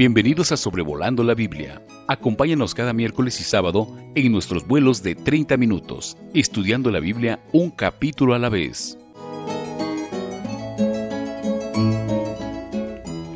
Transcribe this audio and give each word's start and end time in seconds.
Bienvenidos 0.00 0.50
a 0.50 0.56
Sobrevolando 0.56 1.22
la 1.22 1.34
Biblia. 1.34 1.84
Acompáñanos 2.08 2.74
cada 2.74 2.94
miércoles 2.94 3.38
y 3.38 3.44
sábado 3.44 3.86
en 4.14 4.32
nuestros 4.32 4.66
vuelos 4.66 5.02
de 5.02 5.14
30 5.14 5.58
minutos, 5.58 6.16
estudiando 6.32 6.90
la 6.90 7.00
Biblia 7.00 7.44
un 7.52 7.68
capítulo 7.70 8.32
a 8.32 8.38
la 8.38 8.48
vez. 8.48 8.96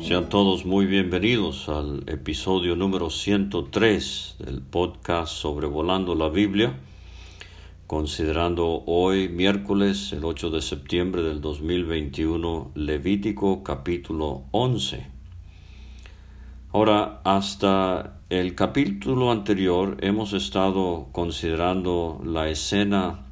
Sean 0.01 0.27
todos 0.27 0.65
muy 0.65 0.87
bienvenidos 0.87 1.69
al 1.69 2.03
episodio 2.07 2.75
número 2.75 3.11
103 3.11 4.37
del 4.39 4.63
podcast 4.63 5.33
Sobrevolando 5.33 6.15
la 6.15 6.29
Biblia, 6.29 6.79
considerando 7.85 8.81
hoy 8.87 9.29
miércoles 9.29 10.11
el 10.13 10.25
8 10.25 10.49
de 10.49 10.63
septiembre 10.63 11.21
del 11.21 11.41
2021 11.41 12.71
Levítico 12.73 13.61
capítulo 13.61 14.45
11. 14.49 15.14
Ahora, 16.75 17.21
hasta 17.23 18.19
el 18.29 18.53
capítulo 18.53 19.31
anterior 19.31 19.95
hemos 20.01 20.33
estado 20.33 21.07
considerando 21.13 22.21
la 22.25 22.49
escena 22.49 23.27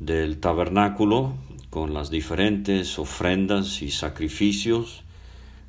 del 0.00 0.40
tabernáculo 0.40 1.34
con 1.68 1.92
las 1.92 2.08
diferentes 2.08 2.98
ofrendas 2.98 3.82
y 3.82 3.90
sacrificios 3.90 5.02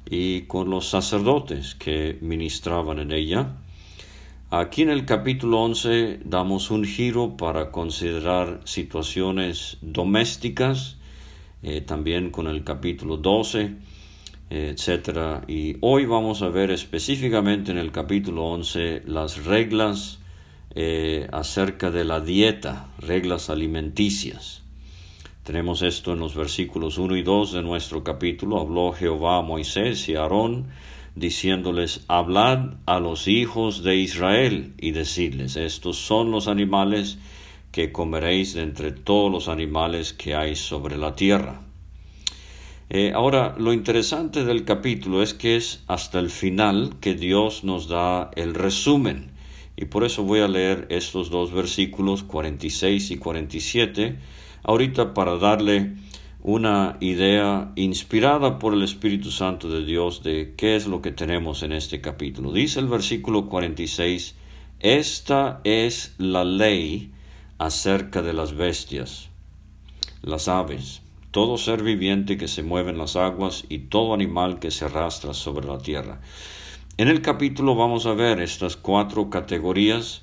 y 0.10 0.44
con 0.44 0.70
los 0.70 0.88
sacerdotes 0.88 1.76
que 1.76 2.18
ministraban 2.22 3.00
en 3.00 3.12
ella. 3.12 3.50
Aquí 4.50 4.84
en 4.84 4.90
el 4.90 5.04
capítulo 5.04 5.62
11 5.62 6.22
damos 6.24 6.72
un 6.72 6.86
giro 6.86 7.36
para 7.36 7.70
considerar 7.70 8.62
situaciones 8.64 9.78
domésticas, 9.82 10.96
eh, 11.64 11.82
también 11.82 12.30
con 12.30 12.48
el 12.48 12.64
capítulo 12.64 13.18
12 13.18 13.92
etcétera. 14.54 15.42
Y 15.48 15.78
hoy 15.82 16.06
vamos 16.06 16.44
a 16.44 16.50
ver 16.50 16.70
específicamente 16.70 17.72
en 17.72 17.80
el 17.80 17.92
capítulo 17.92 18.46
11 18.46 19.04
las 19.08 19.46
reglas 19.46 20.20
eh, 20.76 21.28
acerca 21.32 21.90
de 21.90 22.06
la 22.06 22.20
dieta, 22.20 22.88
reglas 23.00 23.50
alimenticias. 23.50 24.62
Tenemos 25.44 25.82
esto 25.82 26.14
en 26.14 26.20
los 26.20 26.36
versículos 26.36 27.00
1 27.00 27.18
y 27.18 27.24
2 27.24 27.54
de 27.54 27.64
nuestro 27.64 28.04
capítulo. 28.04 28.62
Habló 28.62 28.94
Jehová 28.94 29.40
a 29.40 29.42
Moisés 29.42 30.08
y 30.08 30.16
a 30.16 30.22
Aarón, 30.22 30.68
diciéndoles, 31.16 32.06
hablad 32.08 32.76
a 32.86 33.00
los 33.00 33.28
hijos 33.28 33.84
de 33.84 33.96
Israel 33.96 34.74
y 34.80 34.92
decidles, 34.92 35.56
estos 35.58 35.98
son 35.98 36.32
los 36.32 36.48
animales 36.48 37.18
que 37.72 37.92
comeréis 37.92 38.54
de 38.54 38.62
entre 38.62 38.92
todos 38.92 39.32
los 39.32 39.48
animales 39.48 40.14
que 40.14 40.36
hay 40.36 40.56
sobre 40.56 40.96
la 40.96 41.16
tierra. 41.16 41.62
Eh, 42.96 43.12
ahora, 43.16 43.56
lo 43.58 43.74
interesante 43.74 44.46
del 44.46 44.66
capítulo 44.66 45.24
es 45.24 45.34
que 45.34 45.56
es 45.56 45.84
hasta 45.88 46.20
el 46.20 46.30
final 46.30 46.98
que 47.02 47.16
Dios 47.16 47.64
nos 47.64 47.88
da 47.88 48.30
el 48.36 48.54
resumen. 48.54 49.32
Y 49.76 49.86
por 49.86 50.04
eso 50.04 50.22
voy 50.22 50.42
a 50.42 50.48
leer 50.48 50.86
estos 50.92 51.32
dos 51.32 51.52
versículos 51.52 52.22
46 52.22 53.10
y 53.10 53.18
47 53.18 54.20
ahorita 54.62 55.16
para 55.16 55.38
darle 55.38 55.96
una 56.44 56.98
idea 57.00 57.72
inspirada 57.76 58.60
por 58.60 58.76
el 58.76 58.84
Espíritu 58.84 59.32
Santo 59.32 59.70
de 59.70 59.84
Dios 59.84 60.22
de 60.22 60.54
qué 60.56 60.76
es 60.76 60.86
lo 60.86 61.02
que 61.02 61.12
tenemos 61.12 61.64
en 61.64 61.72
este 61.72 62.00
capítulo. 62.00 62.52
Dice 62.52 62.80
el 62.80 62.88
versículo 62.88 63.50
46, 63.50 64.36
esta 64.82 65.62
es 65.64 66.14
la 66.20 66.46
ley 66.46 67.12
acerca 67.58 68.22
de 68.22 68.34
las 68.34 68.56
bestias, 68.56 69.30
las 70.22 70.48
aves, 70.48 71.02
todo 71.34 71.58
ser 71.58 71.82
viviente 71.82 72.38
que 72.38 72.48
se 72.48 72.62
mueve 72.62 72.92
en 72.92 73.00
las 73.00 73.16
aguas 73.16 73.66
y 73.68 73.80
todo 73.90 74.14
animal 74.14 74.60
que 74.60 74.70
se 74.70 74.86
arrastra 74.86 75.34
sobre 75.34 75.68
la 75.68 75.80
tierra. 75.80 76.22
En 76.98 77.08
el 77.08 77.24
capítulo 77.24 77.74
vamos 77.76 78.06
a 78.06 78.14
ver 78.14 78.40
estas 78.40 78.78
cuatro 78.78 79.32
categorías 79.32 80.22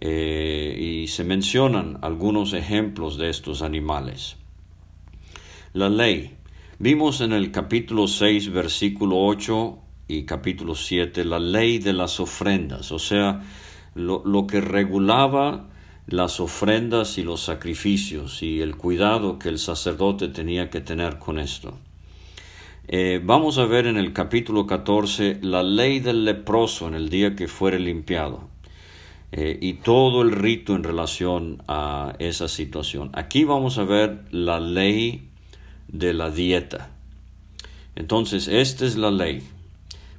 eh, 0.00 1.02
y 1.04 1.08
se 1.08 1.22
mencionan 1.24 1.98
algunos 2.00 2.54
ejemplos 2.54 3.18
de 3.18 3.28
estos 3.28 3.60
animales. 3.60 4.38
La 5.74 5.90
ley. 5.90 6.34
Vimos 6.78 7.20
en 7.20 7.34
el 7.34 7.50
capítulo 7.50 8.08
6, 8.08 8.52
versículo 8.52 9.18
8 9.26 9.78
y 10.08 10.24
capítulo 10.24 10.74
7 10.74 11.26
la 11.26 11.40
ley 11.40 11.78
de 11.78 11.92
las 11.92 12.20
ofrendas, 12.20 12.90
o 12.90 12.98
sea, 12.98 13.42
lo, 13.94 14.22
lo 14.24 14.46
que 14.46 14.62
regulaba 14.62 15.68
las 16.06 16.40
ofrendas 16.40 17.18
y 17.18 17.22
los 17.22 17.42
sacrificios 17.42 18.42
y 18.42 18.60
el 18.60 18.76
cuidado 18.76 19.38
que 19.38 19.48
el 19.48 19.58
sacerdote 19.58 20.28
tenía 20.28 20.70
que 20.70 20.80
tener 20.80 21.18
con 21.18 21.38
esto. 21.38 21.78
Eh, 22.88 23.20
vamos 23.22 23.58
a 23.58 23.64
ver 23.64 23.86
en 23.86 23.96
el 23.96 24.12
capítulo 24.12 24.66
14 24.66 25.38
la 25.42 25.62
ley 25.62 26.00
del 26.00 26.24
leproso 26.24 26.88
en 26.88 26.94
el 26.94 27.08
día 27.08 27.36
que 27.36 27.46
fuere 27.46 27.78
limpiado 27.78 28.48
eh, 29.30 29.56
y 29.60 29.74
todo 29.74 30.22
el 30.22 30.32
rito 30.32 30.74
en 30.74 30.82
relación 30.82 31.62
a 31.68 32.14
esa 32.18 32.48
situación. 32.48 33.10
Aquí 33.14 33.44
vamos 33.44 33.78
a 33.78 33.84
ver 33.84 34.24
la 34.30 34.58
ley 34.58 35.28
de 35.88 36.12
la 36.12 36.30
dieta. 36.30 36.90
Entonces, 37.94 38.48
esta 38.48 38.84
es 38.84 38.96
la 38.96 39.10
ley. 39.10 39.42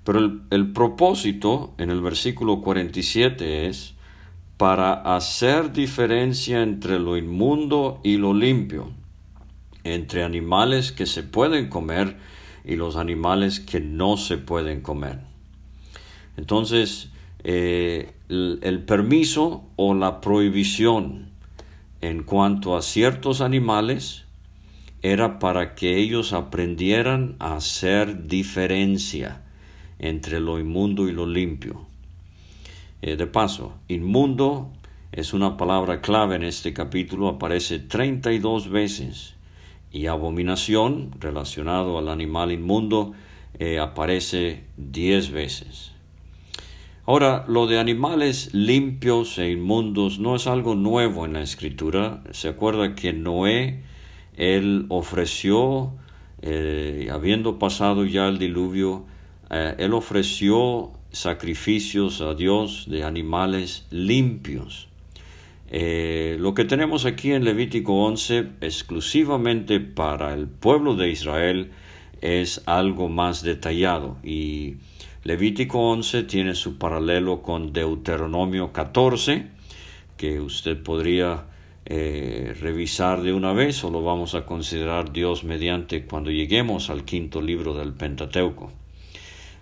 Pero 0.03 0.19
el, 0.19 0.41
el 0.49 0.71
propósito 0.71 1.73
en 1.77 1.89
el 1.89 2.01
versículo 2.01 2.61
47 2.61 3.67
es 3.67 3.92
para 4.63 4.93
hacer 5.17 5.73
diferencia 5.73 6.63
entre 6.63 6.97
lo 6.97 7.17
inmundo 7.17 7.99
y 8.01 8.15
lo 8.15 8.33
limpio, 8.33 8.91
entre 9.83 10.23
animales 10.23 10.93
que 10.93 11.05
se 11.05 11.21
pueden 11.21 11.67
comer 11.67 12.15
y 12.63 12.77
los 12.77 12.95
animales 12.95 13.59
que 13.59 13.81
no 13.81 14.15
se 14.15 14.37
pueden 14.37 14.79
comer. 14.79 15.19
Entonces, 16.37 17.09
eh, 17.43 18.13
el, 18.29 18.83
permiso 18.87 19.65
o 19.75 19.95
la 19.95 20.21
prohibición 20.21 21.25
en 21.99 22.23
cuanto 22.23 22.77
a 22.77 22.81
ciertos 22.81 23.41
animales 23.41 24.23
era 25.01 25.39
para 25.39 25.75
que 25.75 25.97
ellos 25.97 26.31
aprendieran 26.31 27.35
a 27.39 27.57
hacer 27.57 28.27
diferencia 28.27 29.41
entre 29.99 30.39
lo 30.39 30.57
inmundo 30.57 31.09
y 31.09 31.11
lo 31.11 31.27
limpio. 31.27 31.85
Eh, 33.05 33.17
de 33.17 33.27
paso, 33.27 33.73
inmundo 33.89 34.71
es 35.11 35.33
una 35.33 35.57
palabra 35.57 35.99
clave 35.99 36.37
en 36.37 36.43
este 36.43 36.71
capítulo, 36.71 37.27
aparece 37.27 37.79
32 37.79 38.69
veces. 38.69 39.35
Y 39.91 40.05
abominación, 40.05 41.11
relacionado 41.19 41.97
al 41.97 42.07
animal 42.07 42.53
inmundo, 42.53 43.11
eh, 43.59 43.77
aparece 43.77 44.63
10 44.77 45.31
veces. 45.31 45.91
Ahora, 47.05 47.43
lo 47.49 47.67
de 47.67 47.77
animales 47.77 48.53
limpios 48.53 49.37
e 49.37 49.51
inmundos 49.51 50.19
no 50.19 50.37
es 50.37 50.47
algo 50.47 50.73
nuevo 50.75 51.25
en 51.25 51.33
la 51.33 51.41
escritura. 51.41 52.23
Se 52.31 52.47
acuerda 52.47 52.95
que 52.95 53.11
Noé, 53.11 53.83
él 54.37 54.85
ofreció, 54.87 55.91
eh, 56.41 57.09
habiendo 57.11 57.59
pasado 57.59 58.05
ya 58.05 58.29
el 58.29 58.39
diluvio, 58.39 59.03
él 59.51 59.93
ofreció 59.93 60.93
sacrificios 61.13 62.19
a 62.21 62.33
Dios 62.33 62.85
de 62.89 63.03
animales 63.03 63.85
limpios. 63.91 64.89
Eh, 65.69 66.35
lo 66.39 66.53
que 66.53 66.65
tenemos 66.65 67.05
aquí 67.05 67.31
en 67.31 67.45
Levítico 67.45 68.03
11 68.03 68.47
exclusivamente 68.61 69.79
para 69.79 70.33
el 70.33 70.47
pueblo 70.47 70.95
de 70.95 71.09
Israel 71.09 71.71
es 72.21 72.61
algo 72.65 73.09
más 73.09 73.41
detallado 73.41 74.17
y 74.23 74.75
Levítico 75.23 75.79
11 75.91 76.23
tiene 76.23 76.55
su 76.55 76.77
paralelo 76.77 77.41
con 77.41 77.73
Deuteronomio 77.73 78.73
14 78.73 79.47
que 80.17 80.41
usted 80.41 80.81
podría 80.81 81.45
eh, 81.85 82.55
revisar 82.59 83.21
de 83.21 83.33
una 83.33 83.53
vez 83.53 83.83
o 83.83 83.89
lo 83.89 84.03
vamos 84.03 84.35
a 84.35 84.45
considerar 84.45 85.11
Dios 85.11 85.43
mediante 85.43 86.05
cuando 86.05 86.31
lleguemos 86.31 86.89
al 86.89 87.03
quinto 87.03 87.41
libro 87.41 87.73
del 87.73 87.93
Pentateuco. 87.93 88.82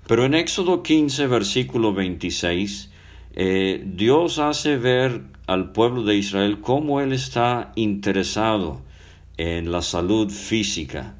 Pero 0.07 0.25
en 0.25 0.33
Éxodo 0.33 0.83
15, 0.83 1.27
versículo 1.27 1.93
26, 1.93 2.89
eh, 3.33 3.83
Dios 3.85 4.39
hace 4.39 4.77
ver 4.77 5.21
al 5.47 5.71
pueblo 5.71 6.03
de 6.03 6.17
Israel 6.17 6.59
cómo 6.61 7.01
Él 7.01 7.13
está 7.13 7.71
interesado 7.75 8.81
en 9.37 9.71
la 9.71 9.81
salud 9.81 10.29
física 10.29 11.15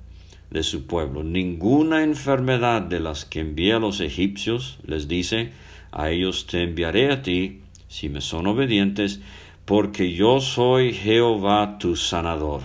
de 0.50 0.64
su 0.64 0.86
pueblo. 0.86 1.24
Ninguna 1.24 2.04
enfermedad 2.04 2.82
de 2.82 3.00
las 3.00 3.26
que 3.26 3.40
envía 3.40 3.78
a 3.78 3.80
los 3.80 4.02
egipcios, 4.02 4.80
les 4.86 5.08
dice, 5.08 5.52
a 5.92 6.10
ellos 6.12 6.46
te 6.46 6.64
enviaré 6.64 7.12
a 7.12 7.22
ti, 7.22 7.62
si 7.88 8.10
me 8.10 8.22
son 8.22 8.48
obedientes, 8.48 9.22
porque 9.66 10.14
yo 10.14 10.42
soy 10.42 10.94
Jehová 10.94 11.78
tu 11.78 11.96
sanador. 11.96 12.62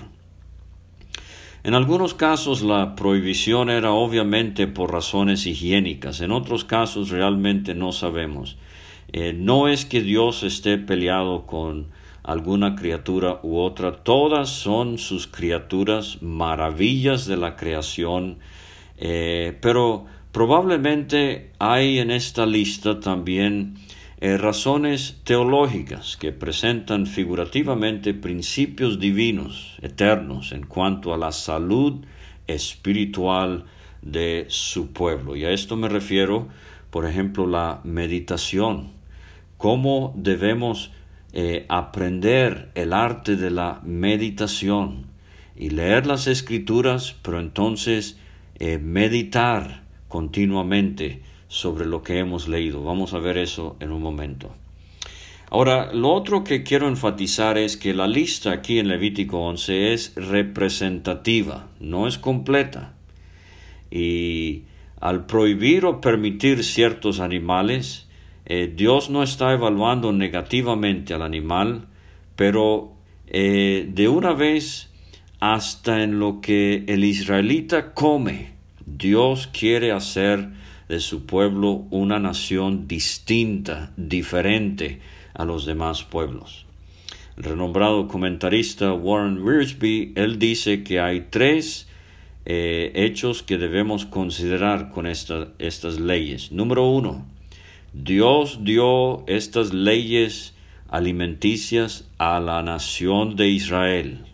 En 1.66 1.74
algunos 1.74 2.14
casos 2.14 2.62
la 2.62 2.94
prohibición 2.94 3.70
era 3.70 3.90
obviamente 3.90 4.68
por 4.68 4.92
razones 4.92 5.46
higiénicas, 5.46 6.20
en 6.20 6.30
otros 6.30 6.64
casos 6.64 7.08
realmente 7.08 7.74
no 7.74 7.90
sabemos. 7.90 8.56
Eh, 9.12 9.32
no 9.32 9.66
es 9.66 9.84
que 9.84 10.00
Dios 10.00 10.44
esté 10.44 10.78
peleado 10.78 11.44
con 11.44 11.88
alguna 12.22 12.76
criatura 12.76 13.40
u 13.42 13.58
otra, 13.58 14.04
todas 14.04 14.48
son 14.48 14.98
sus 14.98 15.26
criaturas, 15.26 16.22
maravillas 16.22 17.26
de 17.26 17.36
la 17.36 17.56
creación, 17.56 18.38
eh, 18.96 19.58
pero 19.60 20.06
Probablemente 20.36 21.52
hay 21.58 21.98
en 21.98 22.10
esta 22.10 22.44
lista 22.44 23.00
también 23.00 23.76
eh, 24.20 24.38
razones 24.38 25.20
teológicas 25.24 26.16
que 26.16 26.32
presentan 26.32 27.06
figurativamente 27.06 28.14
principios 28.14 28.98
divinos, 28.98 29.76
eternos, 29.82 30.52
en 30.52 30.66
cuanto 30.66 31.12
a 31.12 31.18
la 31.18 31.32
salud 31.32 32.04
espiritual 32.46 33.64
de 34.02 34.46
su 34.48 34.92
pueblo. 34.92 35.36
Y 35.36 35.44
a 35.44 35.50
esto 35.50 35.76
me 35.76 35.88
refiero, 35.88 36.48
por 36.90 37.06
ejemplo, 37.06 37.46
la 37.46 37.80
meditación. 37.84 38.92
¿Cómo 39.58 40.14
debemos 40.16 40.92
eh, 41.38 41.66
aprender 41.68 42.70
el 42.74 42.94
arte 42.94 43.36
de 43.36 43.50
la 43.50 43.80
meditación 43.84 45.04
y 45.54 45.68
leer 45.68 46.06
las 46.06 46.26
escrituras, 46.28 47.14
pero 47.20 47.40
entonces 47.40 48.18
eh, 48.58 48.78
meditar 48.78 49.82
continuamente 50.08 51.20
sobre 51.48 51.86
lo 51.86 52.02
que 52.02 52.18
hemos 52.18 52.48
leído. 52.48 52.82
Vamos 52.82 53.14
a 53.14 53.18
ver 53.18 53.38
eso 53.38 53.76
en 53.80 53.92
un 53.92 54.02
momento. 54.02 54.54
Ahora, 55.48 55.92
lo 55.92 56.12
otro 56.12 56.42
que 56.42 56.64
quiero 56.64 56.88
enfatizar 56.88 57.56
es 57.56 57.76
que 57.76 57.94
la 57.94 58.08
lista 58.08 58.50
aquí 58.50 58.78
en 58.78 58.88
Levítico 58.88 59.38
11 59.46 59.92
es 59.92 60.12
representativa, 60.16 61.68
no 61.78 62.08
es 62.08 62.18
completa. 62.18 62.94
Y 63.90 64.62
al 65.00 65.26
prohibir 65.26 65.84
o 65.84 66.00
permitir 66.00 66.64
ciertos 66.64 67.20
animales, 67.20 68.08
eh, 68.44 68.72
Dios 68.74 69.08
no 69.08 69.22
está 69.22 69.52
evaluando 69.52 70.12
negativamente 70.12 71.14
al 71.14 71.22
animal, 71.22 71.86
pero 72.34 72.92
eh, 73.28 73.88
de 73.88 74.08
una 74.08 74.32
vez 74.32 74.90
hasta 75.38 76.02
en 76.02 76.18
lo 76.18 76.40
que 76.40 76.84
el 76.88 77.04
israelita 77.04 77.92
come, 77.92 78.52
Dios 78.84 79.48
quiere 79.48 79.92
hacer 79.92 80.48
de 80.88 81.00
su 81.00 81.26
pueblo 81.26 81.84
una 81.90 82.18
nación 82.18 82.86
distinta, 82.86 83.92
diferente 83.96 85.00
a 85.34 85.44
los 85.44 85.66
demás 85.66 86.04
pueblos. 86.04 86.66
El 87.36 87.44
renombrado 87.44 88.08
comentarista 88.08 88.92
Warren 88.94 89.42
Wiersbe, 89.42 90.12
él 90.14 90.38
dice 90.38 90.82
que 90.82 91.00
hay 91.00 91.26
tres 91.30 91.86
eh, 92.46 92.92
hechos 92.94 93.42
que 93.42 93.58
debemos 93.58 94.06
considerar 94.06 94.90
con 94.90 95.06
estas 95.06 96.00
leyes. 96.00 96.52
Número 96.52 96.88
uno, 96.88 97.26
Dios 97.92 98.60
dio 98.62 99.26
estas 99.26 99.74
leyes 99.74 100.54
alimenticias 100.88 102.08
a 102.18 102.40
la 102.40 102.62
nación 102.62 103.36
de 103.36 103.48
Israel, 103.48 104.24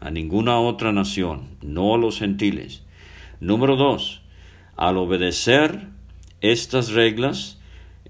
a 0.00 0.10
ninguna 0.10 0.58
otra 0.58 0.92
nación, 0.92 1.42
no 1.62 1.94
a 1.94 1.98
los 1.98 2.18
gentiles. 2.18 2.82
Número 3.40 3.76
dos, 3.76 4.22
al 4.76 4.98
obedecer 4.98 5.91
estas 6.42 6.90
reglas 6.90 7.58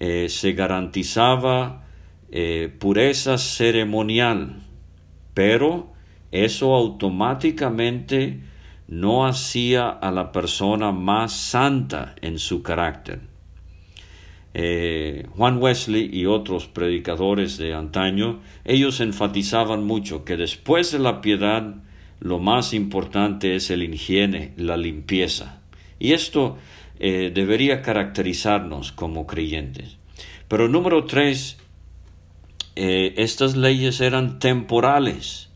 eh, 0.01 0.29
se 0.29 0.53
garantizaba 0.55 1.85
eh, 2.33 2.75
pureza 2.79 3.39
ceremonial, 3.39 4.63
pero 5.35 5.93
eso 6.33 6.75
automáticamente 6.75 8.41
no 8.89 9.27
hacía 9.27 9.89
a 9.89 10.11
la 10.11 10.33
persona 10.33 10.93
más 10.93 11.33
santa 11.33 12.17
en 12.21 12.39
su 12.39 12.63
carácter. 12.63 13.21
Eh, 14.55 15.27
Juan 15.37 15.63
Wesley 15.63 16.11
y 16.13 16.27
otros 16.27 16.67
predicadores 16.67 17.57
de 17.57 17.75
antaño, 17.75 18.41
ellos 18.65 19.01
enfatizaban 19.01 19.85
mucho 19.85 20.25
que 20.25 20.37
después 20.37 20.93
de 20.93 20.99
la 20.99 21.21
piedad 21.21 21.77
lo 22.21 22.39
más 22.39 22.75
importante 22.75 23.57
es 23.57 23.71
el 23.71 23.83
higiene, 23.83 24.53
la 24.57 24.77
limpieza. 24.77 25.61
Y 25.99 26.13
esto 26.13 26.59
eh, 27.03 27.33
debería 27.35 27.83
caracterizarnos 27.83 28.93
como 28.93 29.27
creyentes. 29.27 29.99
Pero 30.47 30.69
número 30.69 31.05
tres, 31.05 31.59
eh, 32.77 33.15
estas 33.17 33.57
leyes 33.57 34.01
eran 34.01 34.39
temporales 34.39 35.51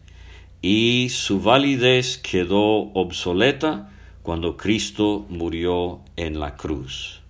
y 0.60 1.08
su 1.10 1.40
validez 1.40 2.18
quedó 2.18 2.92
obsoleta 2.92 3.92
cuando 4.22 4.56
Cristo 4.56 5.24
murió 5.28 6.00
en 6.16 6.40
la 6.40 6.56
cruz. 6.56 7.22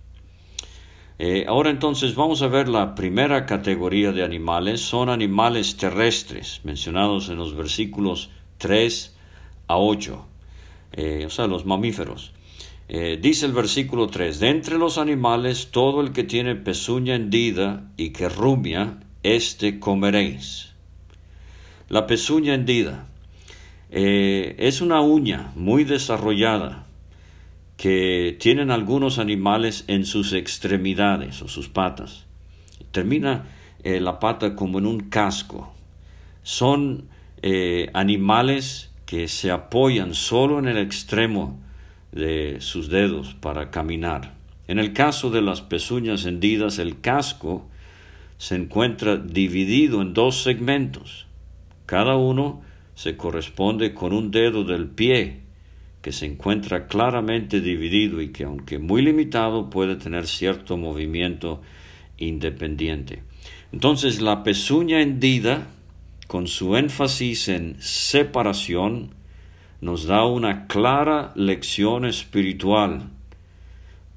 Eh, 1.19 1.45
ahora 1.47 1.69
entonces 1.69 2.15
vamos 2.15 2.41
a 2.41 2.47
ver 2.47 2.69
la 2.69 2.95
primera 2.95 3.45
categoría 3.45 4.11
de 4.11 4.23
animales. 4.23 4.81
Son 4.81 5.09
animales 5.09 5.77
terrestres, 5.77 6.61
mencionados 6.63 7.29
en 7.29 7.37
los 7.37 7.55
versículos 7.55 8.31
3 8.57 9.15
a 9.67 9.77
8, 9.77 10.25
eh, 10.93 11.23
o 11.27 11.29
sea, 11.29 11.45
los 11.45 11.65
mamíferos. 11.65 12.33
Eh, 12.89 13.19
dice 13.21 13.45
el 13.45 13.51
versículo 13.51 14.07
3, 14.07 14.39
de 14.39 14.49
entre 14.49 14.77
los 14.77 14.97
animales 14.97 15.69
todo 15.71 16.01
el 16.01 16.13
que 16.13 16.23
tiene 16.23 16.55
pezuña 16.55 17.15
hendida 17.15 17.91
y 17.97 18.11
que 18.11 18.29
rumia, 18.29 18.99
éste 19.23 19.79
comeréis. 19.79 20.73
La 21.89 22.07
pezuña 22.07 22.53
hendida 22.53 23.07
es 23.89 24.81
una 24.81 24.99
uña 24.99 25.53
muy 25.55 25.85
desarrollada 25.85 26.87
que 27.77 28.35
tienen 28.39 28.71
algunos 28.71 29.19
animales 29.19 29.85
en 29.87 30.05
sus 30.05 30.33
extremidades 30.33 31.41
o 31.43 31.47
sus 31.47 31.69
patas. 31.69 32.25
Termina 32.91 33.45
eh, 33.83 34.01
la 34.01 34.19
pata 34.19 34.55
como 34.55 34.79
en 34.79 34.87
un 34.87 35.01
casco. 35.01 35.71
Son 36.41 37.07
eh, 37.43 37.89
animales 37.93 38.91
que 39.05 39.27
se 39.27 39.51
apoyan 39.51 40.15
solo 40.15 40.57
en 40.57 40.67
el 40.67 40.79
extremo 40.79 41.61
de 42.11 42.61
sus 42.61 42.89
dedos 42.89 43.35
para 43.35 43.71
caminar. 43.71 44.35
En 44.67 44.79
el 44.79 44.93
caso 44.93 45.29
de 45.29 45.41
las 45.41 45.61
pezuñas 45.61 46.25
hendidas, 46.25 46.79
el 46.79 46.99
casco 46.99 47.67
se 48.37 48.55
encuentra 48.55 49.17
dividido 49.17 50.01
en 50.01 50.13
dos 50.13 50.43
segmentos. 50.43 51.27
Cada 51.85 52.15
uno 52.15 52.61
se 52.95 53.15
corresponde 53.15 53.93
con 53.93 54.13
un 54.13 54.31
dedo 54.31 54.63
del 54.63 54.87
pie 54.87 55.41
que 56.01 56.11
se 56.11 56.25
encuentra 56.25 56.87
claramente 56.87 57.61
dividido 57.61 58.21
y 58.21 58.29
que 58.29 58.43
aunque 58.43 58.79
muy 58.79 59.01
limitado 59.01 59.69
puede 59.69 59.95
tener 59.95 60.27
cierto 60.27 60.77
movimiento 60.77 61.61
independiente. 62.17 63.23
Entonces 63.71 64.21
la 64.21 64.43
pezuña 64.43 65.01
hendida, 65.01 65.67
con 66.27 66.47
su 66.47 66.75
énfasis 66.75 67.47
en 67.49 67.75
separación, 67.79 69.11
nos 69.81 70.05
da 70.05 70.25
una 70.25 70.67
clara 70.67 71.31
lección 71.35 72.05
espiritual 72.05 73.09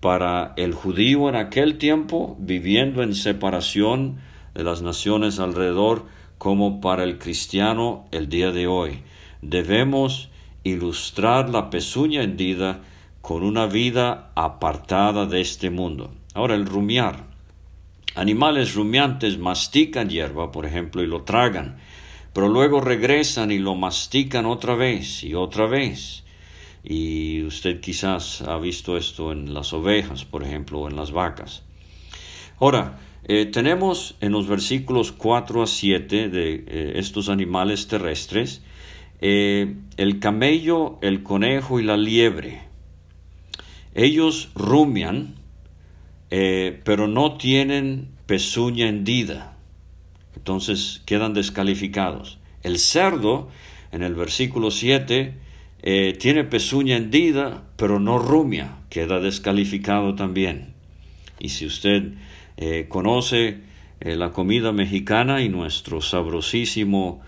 para 0.00 0.54
el 0.56 0.72
judío 0.72 1.28
en 1.28 1.36
aquel 1.36 1.76
tiempo, 1.76 2.36
viviendo 2.40 3.02
en 3.02 3.14
separación 3.14 4.18
de 4.54 4.64
las 4.64 4.82
naciones 4.82 5.38
alrededor, 5.38 6.06
como 6.38 6.80
para 6.80 7.04
el 7.04 7.18
cristiano 7.18 8.06
el 8.12 8.30
día 8.30 8.50
de 8.50 8.66
hoy. 8.66 9.02
Debemos 9.42 10.30
ilustrar 10.64 11.50
la 11.50 11.68
pezuña 11.68 12.22
hendida 12.22 12.80
con 13.20 13.42
una 13.42 13.66
vida 13.66 14.30
apartada 14.34 15.26
de 15.26 15.42
este 15.42 15.68
mundo. 15.68 16.10
Ahora, 16.32 16.54
el 16.54 16.64
rumiar. 16.64 17.28
Animales 18.14 18.74
rumiantes 18.74 19.38
mastican 19.38 20.08
hierba, 20.08 20.50
por 20.50 20.64
ejemplo, 20.64 21.02
y 21.02 21.06
lo 21.06 21.22
tragan, 21.22 21.76
pero 22.32 22.48
luego 22.48 22.80
regresan 22.80 23.50
y 23.50 23.58
lo 23.58 23.74
mastican 23.74 24.46
otra 24.46 24.74
vez 24.74 25.24
y 25.24 25.34
otra 25.34 25.66
vez. 25.66 26.24
Y 26.82 27.42
usted 27.42 27.80
quizás 27.80 28.42
ha 28.42 28.58
visto 28.58 28.96
esto 28.96 29.32
en 29.32 29.52
las 29.52 29.72
ovejas, 29.72 30.24
por 30.24 30.44
ejemplo, 30.44 30.80
o 30.80 30.88
en 30.88 30.96
las 30.96 31.12
vacas. 31.12 31.62
Ahora, 32.58 32.98
eh, 33.24 33.46
tenemos 33.46 34.16
en 34.20 34.32
los 34.32 34.46
versículos 34.46 35.12
4 35.12 35.62
a 35.62 35.66
7 35.66 36.28
de 36.28 36.64
eh, 36.66 36.92
estos 36.96 37.28
animales 37.28 37.86
terrestres 37.86 38.62
eh, 39.20 39.76
el 39.98 40.18
camello, 40.18 40.98
el 41.02 41.22
conejo 41.22 41.78
y 41.78 41.84
la 41.84 41.98
liebre. 41.98 42.62
Ellos 43.94 44.50
rumian, 44.54 45.34
pero 46.30 47.08
no 47.08 47.36
tienen 47.36 48.08
pezuña 48.26 48.88
hendida. 48.88 49.49
Entonces 50.36 51.02
quedan 51.06 51.34
descalificados. 51.34 52.38
El 52.62 52.78
cerdo, 52.78 53.48
en 53.92 54.02
el 54.02 54.14
versículo 54.14 54.70
7, 54.70 55.34
eh, 55.82 56.16
tiene 56.18 56.44
pezuña 56.44 56.96
hendida, 56.96 57.64
pero 57.76 58.00
no 58.00 58.18
rumia. 58.18 58.76
Queda 58.90 59.20
descalificado 59.20 60.14
también. 60.14 60.74
Y 61.38 61.50
si 61.50 61.66
usted 61.66 62.14
conoce 62.88 63.60
la 64.00 64.32
comida 64.32 64.70
mexicana 64.70 65.40
y 65.40 65.48
nuestro 65.48 66.02
sabrosísimo 66.02 67.22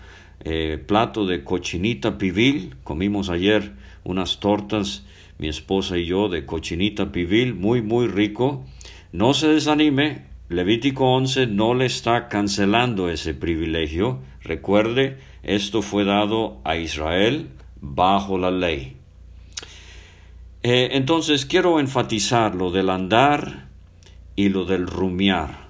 eh, 0.45 0.77
plato 0.77 1.25
de 1.25 1.45
cochinita 1.45 2.17
pibil. 2.17 2.75
Comimos 2.83 3.29
ayer 3.29 3.71
unas 4.03 4.41
tortas, 4.41 5.05
mi 5.37 5.47
esposa 5.47 5.97
y 5.97 6.05
yo, 6.05 6.27
de 6.27 6.45
cochinita 6.45 7.13
pibil, 7.13 7.53
muy, 7.53 7.81
muy 7.81 8.07
rico. 8.07 8.65
No 9.13 9.33
se 9.33 9.47
desanime, 9.47 10.25
Levítico 10.55 11.05
11 11.15 11.47
no 11.47 11.73
le 11.73 11.85
está 11.85 12.27
cancelando 12.27 13.09
ese 13.09 13.33
privilegio. 13.33 14.19
Recuerde, 14.41 15.17
esto 15.41 15.81
fue 15.81 16.05
dado 16.05 16.59
a 16.63 16.77
Israel 16.77 17.49
bajo 17.81 18.37
la 18.37 18.51
ley. 18.51 18.97
Eh, 20.61 20.89
entonces 20.93 21.45
quiero 21.45 21.79
enfatizar 21.79 22.55
lo 22.55 22.71
del 22.71 22.89
andar 22.89 23.67
y 24.35 24.49
lo 24.49 24.65
del 24.65 24.87
rumiar. 24.87 25.67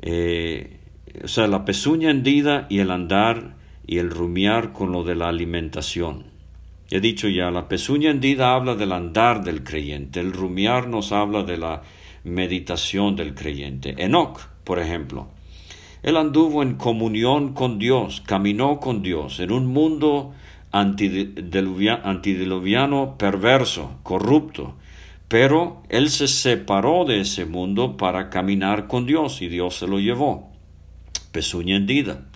Eh, 0.00 0.78
o 1.24 1.28
sea, 1.28 1.46
la 1.46 1.64
pezuña 1.64 2.10
hendida 2.10 2.66
y 2.68 2.78
el 2.80 2.90
andar 2.90 3.56
y 3.86 3.98
el 3.98 4.10
rumiar 4.10 4.72
con 4.72 4.92
lo 4.92 5.04
de 5.04 5.16
la 5.16 5.28
alimentación. 5.28 6.24
He 6.90 7.00
dicho 7.00 7.28
ya, 7.28 7.50
la 7.50 7.66
pezuña 7.66 8.10
hendida 8.10 8.54
habla 8.54 8.74
del 8.76 8.92
andar 8.92 9.42
del 9.42 9.64
creyente, 9.64 10.20
el 10.20 10.32
rumiar 10.32 10.86
nos 10.86 11.10
habla 11.10 11.42
de 11.42 11.56
la 11.56 11.82
meditación 12.26 13.16
del 13.16 13.34
creyente. 13.34 13.94
Enoch, 13.98 14.48
por 14.64 14.80
ejemplo, 14.80 15.28
él 16.02 16.16
anduvo 16.16 16.62
en 16.62 16.74
comunión 16.74 17.54
con 17.54 17.78
Dios, 17.78 18.22
caminó 18.26 18.80
con 18.80 19.02
Dios 19.02 19.40
en 19.40 19.52
un 19.52 19.66
mundo 19.66 20.34
antidiluviano 20.72 23.16
perverso, 23.16 23.98
corrupto, 24.02 24.74
pero 25.28 25.82
él 25.88 26.10
se 26.10 26.28
separó 26.28 27.04
de 27.04 27.20
ese 27.20 27.46
mundo 27.46 27.96
para 27.96 28.28
caminar 28.28 28.88
con 28.88 29.06
Dios 29.06 29.40
y 29.40 29.46
Dios 29.48 29.76
se 29.76 29.86
lo 29.86 30.00
llevó. 30.00 30.50
Pezuña 31.32 31.76
hendida. 31.76 32.26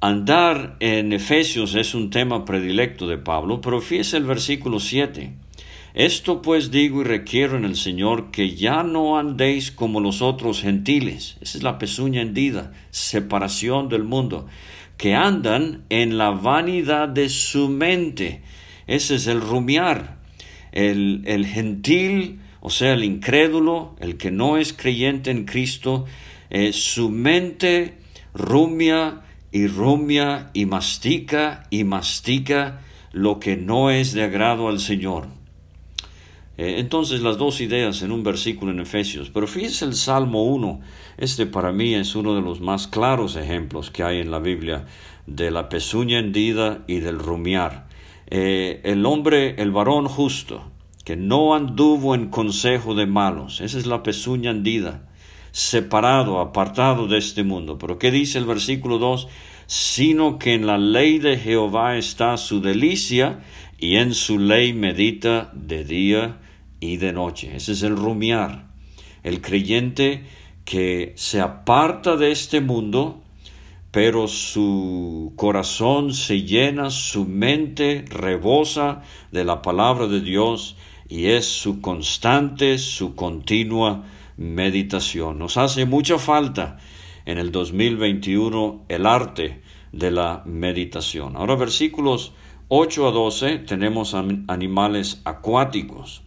Andar 0.00 0.76
en 0.80 1.12
Efesios 1.12 1.74
es 1.74 1.94
un 1.94 2.10
tema 2.10 2.44
predilecto 2.44 3.08
de 3.08 3.18
Pablo, 3.18 3.60
pero 3.60 3.80
fíjese 3.80 4.18
el 4.18 4.24
versículo 4.24 4.78
7. 4.80 5.32
Esto 5.94 6.42
pues 6.42 6.70
digo 6.70 7.00
y 7.00 7.04
requiero 7.04 7.56
en 7.56 7.64
el 7.64 7.76
Señor 7.76 8.30
que 8.30 8.54
ya 8.54 8.82
no 8.82 9.18
andéis 9.18 9.72
como 9.72 10.00
los 10.00 10.22
otros 10.22 10.60
gentiles. 10.60 11.36
Esa 11.40 11.58
es 11.58 11.64
la 11.64 11.78
pezuña 11.78 12.20
hendida, 12.20 12.72
separación 12.90 13.88
del 13.88 14.04
mundo, 14.04 14.46
que 14.96 15.14
andan 15.14 15.84
en 15.88 16.18
la 16.18 16.30
vanidad 16.30 17.08
de 17.08 17.28
su 17.28 17.68
mente. 17.68 18.42
Ese 18.86 19.16
es 19.16 19.26
el 19.26 19.40
rumiar. 19.40 20.18
El, 20.72 21.22
el 21.26 21.46
gentil, 21.46 22.40
o 22.60 22.70
sea, 22.70 22.92
el 22.92 23.02
incrédulo, 23.02 23.96
el 24.00 24.18
que 24.18 24.30
no 24.30 24.58
es 24.58 24.72
creyente 24.72 25.30
en 25.30 25.46
Cristo, 25.46 26.04
eh, 26.50 26.72
su 26.72 27.10
mente 27.10 27.98
rumia 28.34 29.22
y 29.50 29.66
rumia 29.66 30.50
y 30.52 30.66
mastica 30.66 31.64
y 31.70 31.84
mastica 31.84 32.80
lo 33.12 33.40
que 33.40 33.56
no 33.56 33.90
es 33.90 34.12
de 34.12 34.22
agrado 34.22 34.68
al 34.68 34.80
Señor. 34.80 35.37
Eh, 36.58 36.80
entonces 36.80 37.22
las 37.22 37.38
dos 37.38 37.60
ideas 37.60 38.02
en 38.02 38.10
un 38.10 38.24
versículo 38.24 38.72
en 38.72 38.80
Efesios. 38.80 39.30
Pero 39.30 39.46
fíjese 39.46 39.84
el 39.84 39.94
Salmo 39.94 40.42
1. 40.42 40.80
Este 41.16 41.46
para 41.46 41.72
mí 41.72 41.94
es 41.94 42.16
uno 42.16 42.34
de 42.34 42.42
los 42.42 42.60
más 42.60 42.88
claros 42.88 43.36
ejemplos 43.36 43.90
que 43.92 44.02
hay 44.02 44.18
en 44.18 44.32
la 44.32 44.40
Biblia 44.40 44.84
de 45.26 45.52
la 45.52 45.68
pezuña 45.68 46.18
hendida 46.18 46.82
y 46.88 46.98
del 46.98 47.20
rumiar. 47.20 47.86
Eh, 48.26 48.80
el 48.82 49.06
hombre, 49.06 49.54
el 49.62 49.70
varón 49.70 50.08
justo, 50.08 50.64
que 51.04 51.16
no 51.16 51.54
anduvo 51.54 52.16
en 52.16 52.28
consejo 52.28 52.96
de 52.96 53.06
malos. 53.06 53.60
Esa 53.60 53.78
es 53.78 53.86
la 53.86 54.02
pezuña 54.02 54.50
hendida, 54.50 55.08
separado, 55.52 56.40
apartado 56.40 57.06
de 57.06 57.18
este 57.18 57.44
mundo. 57.44 57.78
Pero 57.78 57.98
¿qué 57.98 58.10
dice 58.10 58.36
el 58.36 58.46
versículo 58.46 58.98
2? 58.98 59.28
Sino 59.66 60.38
que 60.38 60.54
en 60.54 60.66
la 60.66 60.76
ley 60.76 61.18
de 61.18 61.36
Jehová 61.36 61.96
está 61.96 62.36
su 62.36 62.60
delicia 62.60 63.44
y 63.78 63.96
en 63.96 64.12
su 64.12 64.38
ley 64.40 64.72
medita 64.72 65.52
de 65.54 65.84
día 65.84 66.38
y 66.80 66.96
de 66.96 67.12
noche. 67.12 67.54
Ese 67.54 67.72
es 67.72 67.82
el 67.82 67.96
rumiar. 67.96 68.66
El 69.22 69.40
creyente 69.40 70.24
que 70.64 71.12
se 71.16 71.40
aparta 71.40 72.16
de 72.16 72.30
este 72.30 72.60
mundo, 72.60 73.22
pero 73.90 74.28
su 74.28 75.32
corazón 75.36 76.12
se 76.12 76.42
llena, 76.42 76.90
su 76.90 77.24
mente 77.24 78.04
rebosa 78.08 79.02
de 79.32 79.44
la 79.44 79.62
palabra 79.62 80.06
de 80.06 80.20
Dios 80.20 80.76
y 81.08 81.26
es 81.26 81.46
su 81.46 81.80
constante, 81.80 82.78
su 82.78 83.14
continua 83.14 84.04
meditación. 84.36 85.38
Nos 85.38 85.56
hace 85.56 85.86
mucha 85.86 86.18
falta 86.18 86.78
en 87.24 87.38
el 87.38 87.50
2021 87.50 88.84
el 88.88 89.06
arte 89.06 89.62
de 89.92 90.10
la 90.10 90.42
meditación. 90.44 91.36
Ahora 91.36 91.56
versículos 91.56 92.32
8 92.68 93.08
a 93.08 93.10
12 93.10 93.58
tenemos 93.60 94.14
animales 94.14 95.22
acuáticos. 95.24 96.22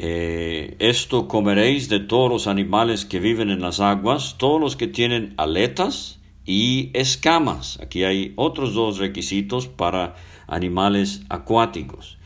Eh, 0.00 0.76
esto 0.78 1.26
comeréis 1.26 1.88
de 1.88 1.98
todos 1.98 2.30
los 2.30 2.46
animales 2.46 3.04
que 3.04 3.18
viven 3.18 3.50
en 3.50 3.60
las 3.60 3.80
aguas, 3.80 4.36
todos 4.38 4.60
los 4.60 4.76
que 4.76 4.86
tienen 4.86 5.34
aletas 5.36 6.20
y 6.46 6.90
escamas. 6.94 7.80
Aquí 7.82 8.04
hay 8.04 8.32
otros 8.36 8.74
dos 8.74 8.98
requisitos 8.98 9.66
para 9.66 10.14
animales 10.46 11.22
acuáticos. 11.28 12.16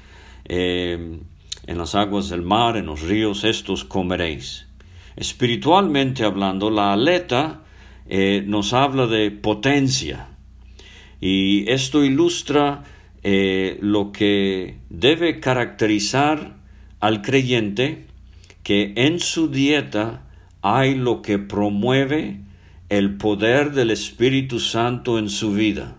Eh, 0.45 1.19
en 1.67 1.79
las 1.79 1.95
aguas 1.95 2.29
del 2.29 2.43
mar, 2.43 2.77
en 2.77 2.85
los 2.85 3.01
ríos, 3.01 3.43
estos 3.43 3.85
comeréis. 3.87 4.67
Espiritualmente 5.17 6.25
hablando, 6.25 6.71
la 6.71 6.93
aleta 6.93 7.63
eh, 8.07 8.45
nos 8.47 8.75
habla 8.75 9.07
de 9.07 9.31
potencia. 9.31 10.29
Y 11.23 11.71
esto 11.71 12.05
ilustra 12.05 12.85
lo 13.25 14.11
que 14.11 14.79
debe 14.91 15.39
caracterizar 15.39 16.62
al 17.03 17.21
creyente 17.21 18.07
que 18.63 18.93
en 18.95 19.19
su 19.19 19.51
dieta 19.51 20.23
hay 20.63 20.95
lo 20.95 21.21
que 21.21 21.41
promueve 21.41 22.39
el 22.89 23.17
poder 23.17 23.73
del 23.73 23.91
Espíritu 23.91 24.61
Santo 24.61 25.19
en 25.19 25.29
su 25.29 25.53
vida. 25.53 25.97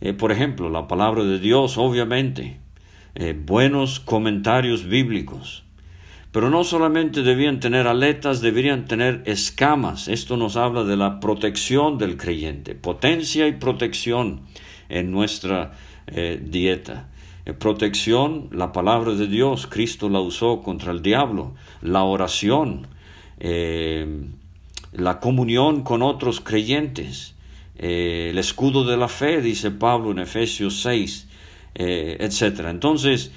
Eh, 0.00 0.12
por 0.12 0.30
ejemplo, 0.30 0.70
la 0.70 0.86
palabra 0.86 1.24
de 1.24 1.40
Dios, 1.40 1.76
obviamente, 1.76 2.60
eh, 3.16 3.36
buenos 3.36 3.98
comentarios 3.98 4.84
bíblicos. 4.84 5.64
Pero 6.30 6.50
no 6.50 6.62
solamente 6.62 7.22
debían 7.22 7.58
tener 7.58 7.88
aletas, 7.88 8.40
deberían 8.40 8.84
tener 8.84 9.24
escamas. 9.26 10.06
Esto 10.06 10.36
nos 10.36 10.56
habla 10.56 10.84
de 10.84 10.96
la 10.96 11.18
protección 11.18 11.98
del 11.98 12.16
creyente, 12.16 12.76
potencia 12.76 13.48
y 13.48 13.52
protección 13.52 14.42
en 14.88 15.10
nuestra 15.10 15.72
eh, 16.06 16.40
dieta. 16.40 17.08
Eh, 17.46 17.52
protección, 17.52 18.48
la 18.52 18.72
palabra 18.72 19.12
de 19.12 19.26
Dios, 19.26 19.66
Cristo 19.66 20.08
la 20.08 20.20
usó 20.20 20.62
contra 20.62 20.92
el 20.92 21.02
diablo, 21.02 21.54
la 21.82 22.02
oración, 22.02 22.86
eh, 23.38 24.06
la 24.92 25.20
comunión 25.20 25.82
con 25.82 26.02
otros 26.02 26.40
creyentes, 26.40 27.34
eh, 27.76 28.28
el 28.30 28.38
escudo 28.38 28.84
de 28.84 28.96
la 28.96 29.08
fe, 29.08 29.42
dice 29.42 29.70
Pablo 29.70 30.10
en 30.12 30.20
Efesios 30.20 30.80
6, 30.80 31.28
etc. 31.76 32.66
Entonces, 32.68 33.32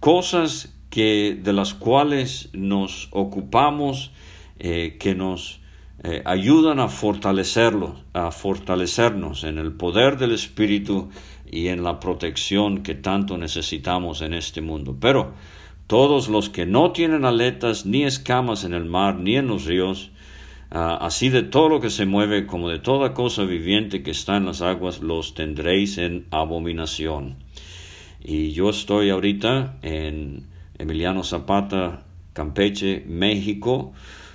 cosas 0.00 0.74
que, 0.90 1.38
de 1.42 1.52
las 1.54 1.72
cuales 1.72 2.50
nos 2.52 3.08
ocupamos, 3.10 4.12
que 4.58 5.14
nos 5.16 5.60
ayudan 6.26 6.78
a 6.78 6.88
fortalecerlo, 6.88 7.96
a 8.12 8.30
fortalecernos 8.32 9.44
en 9.44 9.56
el 9.56 9.72
poder 9.72 10.18
del 10.18 10.32
Espíritu 10.32 11.08
y 11.50 11.68
en 11.68 11.82
la 11.82 12.00
protección 12.00 12.82
que 12.82 12.94
tanto 12.94 13.38
necesitamos 13.38 14.22
en 14.22 14.34
este 14.34 14.60
mundo. 14.60 14.96
Pero 15.00 15.32
todos 15.86 16.28
los 16.28 16.50
que 16.50 16.66
no 16.66 16.92
tienen 16.92 17.24
aletas 17.24 17.86
ni 17.86 18.04
escamas 18.04 18.64
en 18.64 18.74
el 18.74 18.84
mar 18.84 19.16
ni 19.16 19.36
en 19.36 19.48
los 19.48 19.64
ríos, 19.64 20.10
ah, 20.70 20.98
así 21.00 21.30
de 21.30 21.42
todo 21.42 21.68
lo 21.68 21.80
que 21.80 21.90
se 21.90 22.06
mueve 22.06 22.46
como 22.46 22.68
de 22.68 22.78
toda 22.78 23.14
cosa 23.14 23.44
viviente 23.44 24.02
que 24.02 24.10
está 24.10 24.36
en 24.36 24.46
las 24.46 24.60
aguas, 24.60 25.00
los 25.00 25.34
tendréis 25.34 25.98
en 25.98 26.26
abominación. 26.30 27.36
Y 28.22 28.52
yo 28.52 28.68
estoy 28.68 29.10
ahorita 29.10 29.76
en 29.82 30.46
Emiliano 30.78 31.24
Zapata, 31.24 32.04
Campeche, 32.34 33.04
México, 33.06 33.92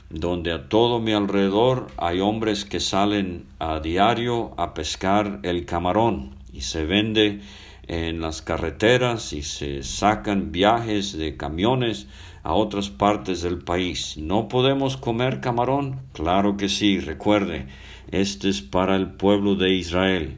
donde 0.10 0.52
a 0.52 0.70
todo 0.70 1.00
mi 1.00 1.12
alrededor 1.12 1.88
hay 1.98 2.20
hombres 2.20 2.66
que 2.66 2.80
salen 2.80 3.46
a 3.60 3.80
diario 3.80 4.54
a 4.58 4.74
pescar 4.74 5.40
el 5.44 5.66
camarón 5.66 6.43
y 6.54 6.62
se 6.62 6.86
vende 6.86 7.42
en 7.88 8.22
las 8.22 8.42
carreteras 8.42 9.34
y 9.34 9.42
se 9.42 9.84
sacan 9.84 10.52
viajes 10.52 11.18
de 11.18 11.36
camiones 11.36 12.08
a 12.44 12.54
otras 12.54 12.90
partes 12.90 13.42
del 13.42 13.60
país. 13.60 14.18
¿No 14.18 14.48
podemos 14.48 14.98
comer 14.98 15.42
camarón? 15.42 16.02
Claro 16.14 16.56
que 16.56 16.70
sí, 16.70 17.00
recuerde, 17.00 17.68
este 18.12 18.50
es 18.50 18.62
para 18.62 18.96
el 18.96 19.12
pueblo 19.12 19.56
de 19.56 19.74
Israel. 19.74 20.38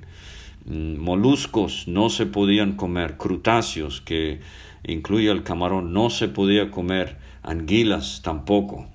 Mm, 0.65 0.97
moluscos 0.97 1.87
no 1.87 2.09
se 2.09 2.25
podían 2.25 2.73
comer, 2.73 3.17
crutáceos 3.17 4.01
que 4.01 4.39
incluye 4.83 5.29
el 5.29 5.43
camarón 5.43 5.93
no 5.93 6.09
se 6.09 6.27
podía 6.27 6.71
comer, 6.71 7.17
anguilas 7.43 8.21
tampoco. 8.23 8.87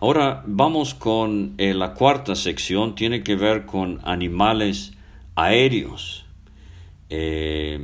Ahora 0.00 0.42
vamos 0.46 0.94
con 0.94 1.54
eh, 1.58 1.72
la 1.72 1.94
cuarta 1.94 2.34
sección, 2.34 2.94
tiene 2.94 3.22
que 3.22 3.36
ver 3.36 3.64
con 3.64 4.00
animales 4.04 4.92
aéreos, 5.34 6.24
eh, 7.10 7.78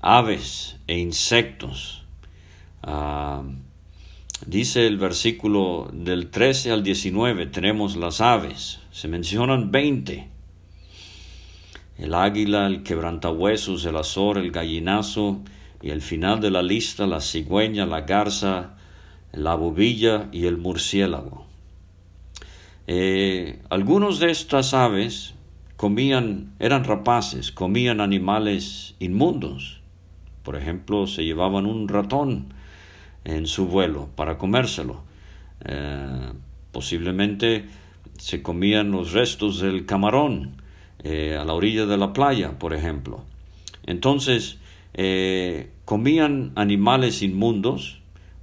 aves 0.00 0.76
e 0.86 0.98
insectos. 0.98 2.04
Ah, 2.82 3.42
dice 4.46 4.86
el 4.86 4.98
versículo 4.98 5.90
del 5.92 6.30
13 6.30 6.72
al 6.72 6.82
19, 6.82 7.46
tenemos 7.46 7.96
las 7.96 8.20
aves, 8.20 8.80
se 8.90 9.08
mencionan 9.08 9.70
20. 9.70 10.28
el 11.96 12.12
águila, 12.12 12.66
el 12.66 12.82
quebrantahuesos, 12.82 13.84
el 13.84 13.96
azor, 13.96 14.36
el 14.38 14.50
gallinazo, 14.50 15.42
y 15.84 15.90
el 15.90 16.00
final 16.00 16.40
de 16.40 16.50
la 16.50 16.62
lista 16.62 17.06
la 17.06 17.20
cigüeña, 17.20 17.84
la 17.84 18.00
garza, 18.00 18.74
la 19.32 19.54
bobilla 19.54 20.28
y 20.32 20.46
el 20.46 20.56
murciélago. 20.56 21.44
Eh, 22.86 23.60
algunos 23.68 24.18
de 24.18 24.30
estas 24.30 24.72
aves 24.72 25.34
comían, 25.76 26.54
eran 26.58 26.84
rapaces, 26.84 27.52
comían 27.52 28.00
animales 28.00 28.94
inmundos. 28.98 29.80
Por 30.42 30.56
ejemplo, 30.56 31.06
se 31.06 31.24
llevaban 31.24 31.66
un 31.66 31.88
ratón 31.88 32.52
en 33.24 33.46
su 33.46 33.66
vuelo 33.66 34.08
para 34.14 34.38
comérselo. 34.38 35.02
Eh, 35.64 36.32
posiblemente 36.72 37.66
se 38.18 38.42
comían 38.42 38.90
los 38.90 39.12
restos 39.12 39.60
del 39.60 39.86
camarón 39.86 40.56
eh, 41.02 41.36
a 41.40 41.44
la 41.44 41.54
orilla 41.54 41.86
de 41.86 41.96
la 41.96 42.12
playa, 42.12 42.58
por 42.58 42.74
ejemplo. 42.74 43.24
Entonces, 43.86 44.58
eh, 44.94 45.70
comían 45.84 46.52
animales 46.54 47.22
inmundos 47.22 48.00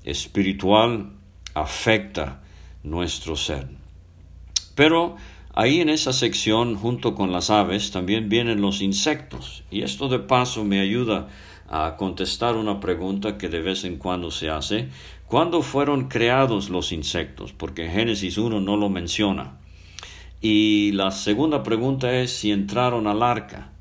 espiritual 0.04 1.12
afecta 1.54 2.42
nuestro 2.84 3.36
ser. 3.36 3.68
Pero 4.76 5.18
ahí 5.54 5.82
en 5.82 5.90
esa 5.90 6.14
sección, 6.14 6.76
junto 6.76 7.16
con 7.16 7.32
las 7.32 7.50
aves, 7.50 7.92
también 7.92 8.30
vienen 8.30 8.62
los 8.62 8.82
insectos. 8.82 9.64
Y 9.70 9.84
esto 9.84 10.08
de 10.10 10.20
paso 10.20 10.64
me 10.64 10.80
ayuda 10.80 11.28
a 11.70 11.96
contestar 11.98 12.56
una 12.56 12.80
pregunta 12.80 13.38
que 13.38 13.50
de 13.50 13.62
vez 13.62 13.84
en 13.84 13.98
cuando 13.98 14.32
se 14.32 14.50
hace. 14.50 14.90
¿Cuándo 15.28 15.62
fueron 15.62 16.08
creados 16.08 16.70
los 16.70 16.92
insectos? 16.92 17.54
Porque 17.54 17.90
Génesis 17.90 18.38
1 18.38 18.62
no 18.62 18.78
lo 18.78 18.90
menciona. 18.90 19.58
Y 20.42 20.92
la 20.92 21.12
segunda 21.12 21.64
pregunta 21.64 22.14
es 22.20 22.32
si 22.32 22.52
entraron 22.52 23.08
al 23.08 23.24
arca. 23.24 23.73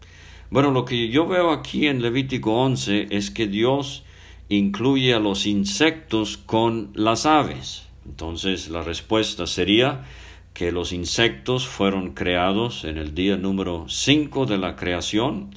Bueno, 0.53 0.71
lo 0.71 0.85
que 0.85 1.09
yo 1.09 1.27
veo 1.27 1.51
aquí 1.51 1.87
en 1.87 2.03
Levítico 2.03 2.53
11 2.53 3.07
es 3.09 3.31
que 3.31 3.47
Dios 3.47 4.05
incluye 4.51 5.15
a 5.15 5.19
los 5.19 5.47
insectos 5.47 6.37
con 6.37 6.91
las 6.93 7.25
aves. 7.25 7.87
Entonces 8.05 8.69
la 8.69 8.83
respuesta 8.83 9.47
sería 9.47 10.05
que 10.53 10.71
los 10.71 10.93
insectos 10.93 11.67
fueron 11.67 12.13
creados 12.13 12.85
en 12.85 12.99
el 12.99 13.15
día 13.15 13.39
número 13.39 13.87
5 13.89 14.45
de 14.45 14.59
la 14.59 14.77
creación 14.77 15.55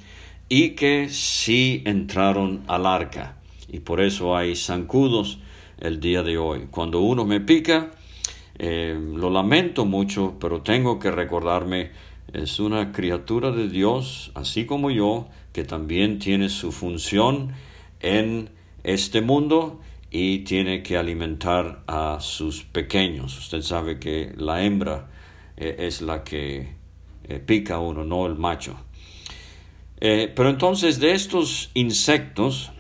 y 0.47 0.75
que 0.75 1.09
sí 1.09 1.83
entraron 1.85 2.63
al 2.67 2.85
arca. 2.85 3.35
Y 3.67 3.81
por 3.81 3.99
eso 3.99 4.37
hay 4.37 4.55
zancudos 4.55 5.39
el 5.77 5.99
día 5.99 6.23
de 6.23 6.37
hoy. 6.37 6.67
Cuando 6.71 7.01
uno 7.01 7.25
me 7.25 7.41
pica, 7.41 7.91
eh, 8.57 8.97
lo 8.97 9.29
lamento 9.29 9.83
mucho, 9.83 10.35
pero 10.39 10.61
tengo 10.61 10.99
que 10.99 11.11
recordarme, 11.11 11.91
es 12.33 12.59
una 12.59 12.91
criatura 12.91 13.51
de 13.51 13.69
Dios, 13.69 14.31
así 14.33 14.65
como 14.65 14.91
yo, 14.91 15.27
que 15.53 15.63
también 15.63 16.19
tiene 16.19 16.49
su 16.49 16.71
función 16.71 17.53
en 17.99 18.49
este 18.83 19.21
mundo 19.21 19.79
y 20.11 20.39
tiene 20.39 20.83
que 20.83 20.97
alimentar 20.97 21.83
a 21.87 22.19
sus 22.19 22.63
pequeños. 22.63 23.37
Usted 23.37 23.61
sabe 23.61 23.99
que 23.99 24.33
la 24.37 24.63
hembra 24.63 25.09
eh, 25.57 25.75
es 25.79 26.01
la 26.01 26.23
que 26.23 26.75
eh, 27.23 27.39
pica 27.39 27.79
uno, 27.79 28.03
no 28.03 28.25
el 28.25 28.35
macho. 28.35 28.77
pero 29.99 30.49
entonces 30.49 30.99
de 30.99 31.13
estos 31.13 31.71
insectos, 31.73 32.71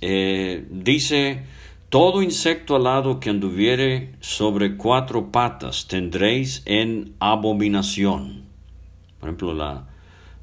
dice 0.00 1.44
todo 1.92 2.22
insecto 2.22 2.74
alado 2.74 3.20
que 3.20 3.28
anduviere 3.28 4.14
sobre 4.20 4.78
cuatro 4.78 5.30
patas 5.30 5.88
tendréis 5.88 6.62
en 6.64 7.14
abominación. 7.20 8.44
Por 9.20 9.28
ejemplo, 9.28 9.52
la, 9.52 9.88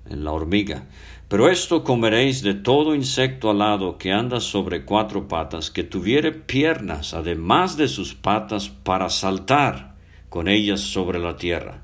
la 0.06 0.32
hormiga. 0.32 0.86
Pero 1.28 1.50
esto 1.50 1.84
comeréis 1.84 2.44
de 2.44 2.54
todo 2.54 2.94
insecto 2.94 3.50
alado 3.50 3.98
que 3.98 4.12
anda 4.12 4.42
sobre 4.42 4.86
cuatro 4.86 5.28
patas, 5.28 5.72
que 5.72 5.84
tuviere 5.84 6.34
piernas, 6.34 7.16
además 7.16 7.78
de 7.78 7.88
sus 7.88 8.14
patas, 8.14 8.70
para 8.70 9.10
saltar 9.10 9.96
con 10.30 10.48
ellas 10.50 10.82
sobre 10.82 11.18
la 11.18 11.36
tierra. 11.36 11.82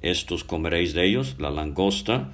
Estos 0.00 0.44
comeréis 0.44 0.94
de 0.94 1.04
ellos, 1.04 1.36
la 1.38 1.50
langosta, 1.50 2.32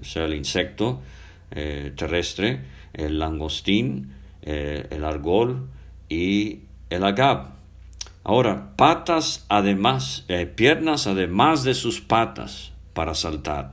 o 0.00 0.04
sea, 0.04 0.24
el 0.24 0.32
insecto 0.32 1.02
eh, 1.50 1.92
terrestre, 1.94 2.62
el 2.94 3.18
langostín, 3.18 4.14
eh, 4.40 4.86
el 4.90 5.04
argol 5.04 5.73
y 6.08 6.60
el 6.90 7.04
agab. 7.04 7.54
Ahora, 8.22 8.74
patas 8.76 9.44
además, 9.48 10.24
eh, 10.28 10.46
piernas 10.46 11.06
además 11.06 11.62
de 11.62 11.74
sus 11.74 12.00
patas 12.00 12.72
para 12.94 13.14
saltar. 13.14 13.72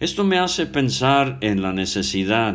Esto 0.00 0.24
me 0.24 0.38
hace 0.38 0.66
pensar 0.66 1.38
en 1.40 1.62
la 1.62 1.72
necesidad 1.72 2.54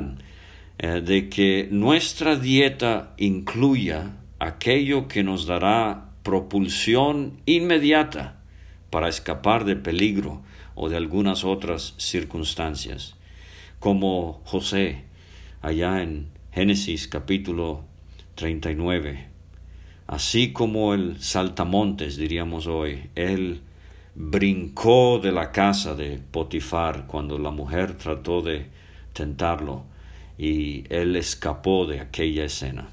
eh, 0.77 1.01
de 1.01 1.29
que 1.29 1.67
nuestra 1.71 2.36
dieta 2.36 3.13
incluya 3.17 4.12
aquello 4.39 5.08
que 5.08 5.23
nos 5.23 5.45
dará 5.45 6.12
propulsión 6.23 7.41
inmediata 7.45 8.41
para 8.89 9.10
escapar 9.10 9.65
de 9.65 9.75
peligro 9.75 10.41
o 10.75 10.89
de 10.89 10.97
algunas 10.97 11.43
otras 11.43 11.93
circunstancias, 11.97 13.15
como 13.79 14.41
José 14.45 15.03
allá 15.62 16.01
en 16.01 16.29
Génesis 16.51 17.08
capítulo 17.08 17.88
39. 18.39 19.28
Así 20.08 20.54
como 20.54 20.93
el 20.93 21.21
saltamontes, 21.21 22.15
diríamos 22.15 22.67
hoy, 22.67 23.10
él 23.15 23.62
brincó 24.15 25.19
de 25.21 25.34
la 25.34 25.52
casa 25.52 25.93
de 25.93 26.19
Potifar 26.32 27.06
cuando 27.06 27.38
la 27.38 27.52
mujer 27.52 27.97
trató 27.97 28.41
de 28.41 28.67
tentarlo 29.12 29.84
y 30.38 30.86
él 30.89 31.17
escapó 31.17 31.86
de 31.86 31.99
aquella 31.99 32.45
escena. 32.45 32.88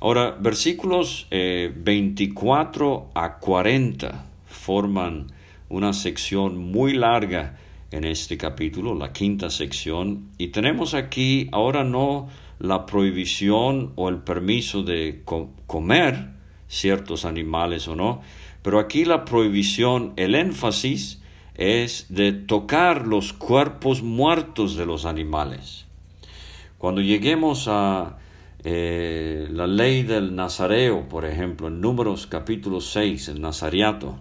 Ahora, 0.00 0.32
versículos 0.32 1.28
24 1.30 2.96
eh, 2.96 3.10
a 3.14 3.38
40 3.38 4.26
forman 4.44 5.28
una 5.68 5.92
sección 5.92 6.58
muy 6.58 6.94
larga 6.94 7.58
en 7.92 8.04
este 8.04 8.36
capítulo, 8.36 8.94
la 8.94 9.12
quinta 9.12 9.50
sección, 9.50 10.30
y 10.36 10.48
tenemos 10.48 10.94
aquí 10.94 11.48
ahora 11.52 11.84
no 11.84 12.28
la 12.58 12.86
prohibición 12.86 13.92
o 13.96 14.08
el 14.08 14.18
permiso 14.18 14.82
de 14.82 15.22
comer 15.66 16.30
ciertos 16.68 17.24
animales 17.24 17.88
o 17.88 17.96
no, 17.96 18.20
pero 18.62 18.78
aquí 18.78 19.04
la 19.04 19.24
prohibición, 19.24 20.12
el 20.16 20.34
énfasis 20.34 21.22
es 21.54 22.06
de 22.08 22.32
tocar 22.32 23.06
los 23.06 23.32
cuerpos 23.32 24.02
muertos 24.02 24.76
de 24.76 24.86
los 24.86 25.04
animales. 25.04 25.86
Cuando 26.78 27.00
lleguemos 27.00 27.66
a 27.68 28.18
eh, 28.64 29.48
la 29.50 29.66
ley 29.66 30.02
del 30.02 30.34
Nazareo, 30.36 31.08
por 31.08 31.24
ejemplo, 31.24 31.68
en 31.68 31.80
Números 31.80 32.26
capítulo 32.26 32.80
6, 32.80 33.28
el 33.28 33.40
Nazariato, 33.40 34.18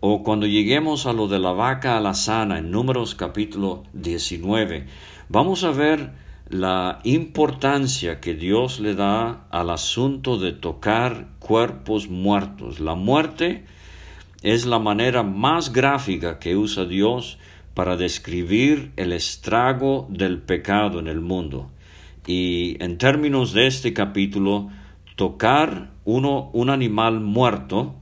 o 0.00 0.22
cuando 0.22 0.46
lleguemos 0.46 1.06
a 1.06 1.12
lo 1.12 1.28
de 1.28 1.38
la 1.38 1.52
vaca 1.52 1.96
alazana 1.96 2.58
en 2.58 2.70
Números 2.70 3.14
capítulo 3.14 3.84
19, 3.94 4.86
vamos 5.28 5.64
a 5.64 5.70
ver 5.70 6.25
la 6.48 7.00
importancia 7.02 8.20
que 8.20 8.34
Dios 8.34 8.78
le 8.78 8.94
da 8.94 9.46
al 9.50 9.70
asunto 9.70 10.38
de 10.38 10.52
tocar 10.52 11.28
cuerpos 11.40 12.08
muertos. 12.08 12.78
La 12.78 12.94
muerte 12.94 13.64
es 14.42 14.64
la 14.64 14.78
manera 14.78 15.24
más 15.24 15.72
gráfica 15.72 16.38
que 16.38 16.56
usa 16.56 16.84
Dios 16.84 17.38
para 17.74 17.96
describir 17.96 18.92
el 18.96 19.12
estrago 19.12 20.06
del 20.08 20.38
pecado 20.38 21.00
en 21.00 21.08
el 21.08 21.20
mundo. 21.20 21.68
Y 22.26 22.76
en 22.82 22.96
términos 22.98 23.52
de 23.52 23.66
este 23.66 23.92
capítulo, 23.92 24.70
tocar 25.16 25.90
uno, 26.04 26.50
un 26.52 26.70
animal 26.70 27.20
muerto 27.20 27.96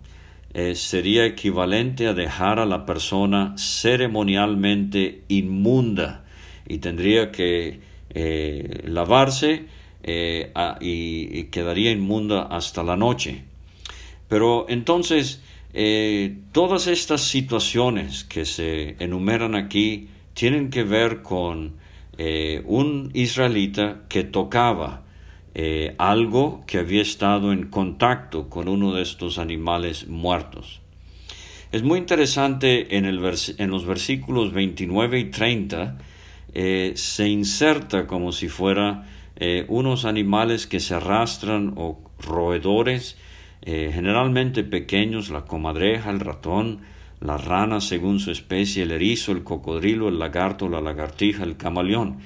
eh, 0.53 0.75
sería 0.75 1.25
equivalente 1.25 2.07
a 2.07 2.15
dejar 2.15 2.59
a 2.59 2.67
la 2.67 2.85
persona 2.85 3.55
ceremonialmente 3.57 5.25
inmunda 5.29 6.25
y 6.69 6.79
tendría 6.79 7.33
que 7.33 7.94
eh, 8.15 8.83
lavarse 8.85 9.65
eh, 10.05 10.53
y, 10.81 11.45
quedaría 11.45 11.91
inmunda 11.91 12.43
hasta 12.43 12.85
la 12.85 12.97
noche. 12.97 13.43
Pero 14.29 14.67
entonces, 14.69 15.43
eh, 15.73 16.37
todas 16.53 16.87
estas 16.87 17.23
situaciones 17.23 18.23
que 18.23 18.45
se 18.45 18.95
enumeran 19.01 19.57
aquí 19.57 20.09
tienen 20.35 20.71
que 20.71 20.85
ver 20.85 21.23
con 21.23 21.83
un 22.65 23.11
israelita 23.13 24.03
que 24.09 24.23
tocaba 24.23 25.03
algo 25.99 26.63
que 26.65 26.79
había 26.79 27.03
estado 27.03 27.53
en 27.53 27.67
contacto 27.71 28.49
con 28.49 28.69
uno 28.69 28.95
de 28.95 29.03
estos 29.03 29.39
animales 29.39 30.07
muertos. 30.07 30.81
Es 31.73 31.83
muy 31.83 31.99
interesante 31.99 32.97
en, 32.97 33.05
en 33.05 33.71
los 33.71 33.85
versículos 33.85 34.53
29 34.53 35.19
y 35.19 35.25
30 35.25 35.99
eh, 36.55 36.93
se 36.95 37.29
inserta 37.29 38.07
como 38.07 38.31
si 38.31 38.49
fuera 38.49 39.09
eh, 39.37 39.65
unos 39.69 40.05
animales 40.05 40.69
que 40.69 40.79
se 40.79 40.95
arrastran 40.95 41.75
o 41.77 42.01
roedores, 42.21 43.19
eh, 43.63 43.91
generalmente 43.93 44.63
pequeños, 44.63 45.31
la 45.31 45.45
comadreja, 45.47 46.11
el 46.11 46.21
ratón, 46.21 46.81
la 47.21 47.37
rana 47.39 47.81
según 47.81 48.21
su 48.21 48.31
especie, 48.31 48.85
el 48.85 48.93
erizo, 48.93 49.33
el 49.33 49.43
cocodrilo, 49.43 50.09
el 50.09 50.21
lagarto, 50.21 50.69
la 50.69 50.81
lagartija, 50.81 51.43
el 51.43 51.57
camaleón. 51.57 52.19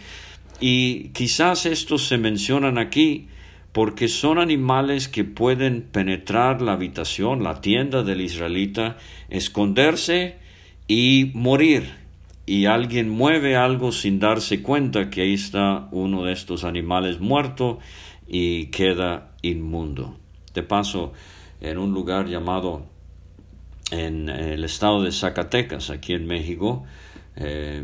Y 0.60 1.08
quizás 1.10 1.64
estos 1.64 2.06
se 2.06 2.18
mencionan 2.18 2.76
aquí 2.76 3.28
porque 3.72 4.08
son 4.08 4.38
animales 4.38 5.08
que 5.08 5.24
pueden 5.24 5.82
penetrar 5.82 6.60
la 6.60 6.72
habitación, 6.72 7.44
la 7.44 7.60
tienda 7.60 8.02
del 8.02 8.20
israelita, 8.20 8.98
esconderse 9.30 10.36
y 10.86 11.30
morir. 11.34 12.07
Y 12.48 12.64
alguien 12.64 13.10
mueve 13.10 13.56
algo 13.56 13.92
sin 13.92 14.20
darse 14.20 14.62
cuenta 14.62 15.10
que 15.10 15.20
ahí 15.20 15.34
está 15.34 15.86
uno 15.90 16.24
de 16.24 16.32
estos 16.32 16.64
animales 16.64 17.20
muerto 17.20 17.78
y 18.26 18.68
queda 18.68 19.32
inmundo. 19.42 20.16
De 20.54 20.62
paso, 20.62 21.12
en 21.60 21.76
un 21.76 21.92
lugar 21.92 22.26
llamado 22.26 22.86
en 23.90 24.30
el 24.30 24.64
estado 24.64 25.02
de 25.02 25.12
Zacatecas, 25.12 25.90
aquí 25.90 26.14
en 26.14 26.26
México, 26.26 26.86
eh, 27.36 27.82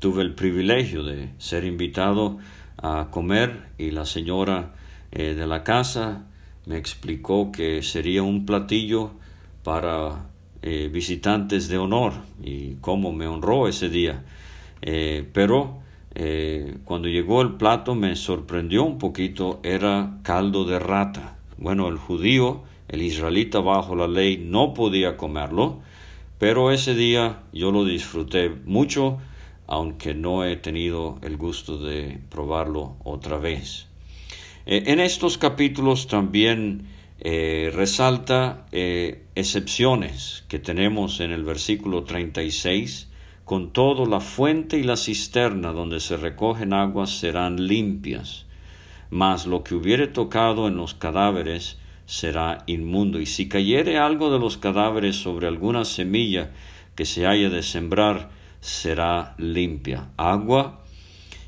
tuve 0.00 0.22
el 0.22 0.34
privilegio 0.34 1.04
de 1.04 1.28
ser 1.38 1.64
invitado 1.64 2.38
a 2.76 3.12
comer 3.12 3.68
y 3.78 3.92
la 3.92 4.06
señora 4.06 4.74
eh, 5.12 5.34
de 5.34 5.46
la 5.46 5.62
casa 5.62 6.26
me 6.66 6.78
explicó 6.78 7.52
que 7.52 7.80
sería 7.84 8.24
un 8.24 8.44
platillo 8.44 9.12
para 9.62 10.33
eh, 10.66 10.88
visitantes 10.90 11.68
de 11.68 11.76
honor 11.76 12.14
y 12.42 12.76
cómo 12.80 13.12
me 13.12 13.26
honró 13.26 13.68
ese 13.68 13.90
día. 13.90 14.24
Eh, 14.82 15.28
pero 15.32 15.82
cuando 16.84 17.08
llegó 17.08 17.42
el 17.42 17.54
plato 17.54 17.96
me 17.96 18.14
sorprendió 18.14 18.84
un 18.84 18.98
poquito, 18.98 19.58
era 19.64 20.20
caldo 20.22 20.64
de 20.64 20.78
rata. 20.78 21.36
Bueno, 21.58 21.88
el 21.88 21.96
judío, 21.96 22.62
el 22.88 23.02
israelita 23.02 23.58
bajo 23.58 23.96
la 23.96 24.06
ley 24.06 24.38
no 24.38 24.74
podía 24.74 25.16
comerlo, 25.16 25.80
pero 26.38 26.70
ese 26.70 26.94
día 26.94 27.40
yo 27.52 27.72
lo 27.72 27.84
disfruté 27.84 28.50
mucho, 28.64 29.18
aunque 29.66 30.14
no 30.14 30.44
he 30.44 30.56
tenido 30.56 31.18
el 31.22 31.36
gusto 31.36 31.78
de 31.78 32.20
probarlo 32.30 32.96
otra 33.02 33.38
vez. 33.38 33.86
Eh, 34.66 34.84
en 34.86 35.00
estos 35.00 35.38
capítulos 35.38 36.06
también 36.06 36.86
eh, 37.26 37.72
resalta 37.74 38.66
eh, 38.70 39.24
excepciones 39.34 40.44
que 40.46 40.58
tenemos 40.58 41.20
en 41.20 41.32
el 41.32 41.42
versículo 41.42 42.04
36, 42.04 43.08
con 43.46 43.72
todo 43.72 44.04
la 44.04 44.20
fuente 44.20 44.76
y 44.76 44.82
la 44.82 44.98
cisterna 44.98 45.72
donde 45.72 46.00
se 46.00 46.18
recogen 46.18 46.74
aguas 46.74 47.10
serán 47.10 47.66
limpias, 47.66 48.44
mas 49.08 49.46
lo 49.46 49.64
que 49.64 49.74
hubiere 49.74 50.06
tocado 50.06 50.68
en 50.68 50.76
los 50.76 50.92
cadáveres 50.92 51.78
será 52.04 52.62
inmundo, 52.66 53.18
y 53.18 53.24
si 53.24 53.48
cayere 53.48 53.96
algo 53.98 54.30
de 54.30 54.38
los 54.38 54.58
cadáveres 54.58 55.16
sobre 55.16 55.46
alguna 55.46 55.86
semilla 55.86 56.50
que 56.94 57.06
se 57.06 57.26
haya 57.26 57.48
de 57.48 57.62
sembrar, 57.62 58.28
será 58.60 59.34
limpia. 59.38 60.10
Agua 60.18 60.82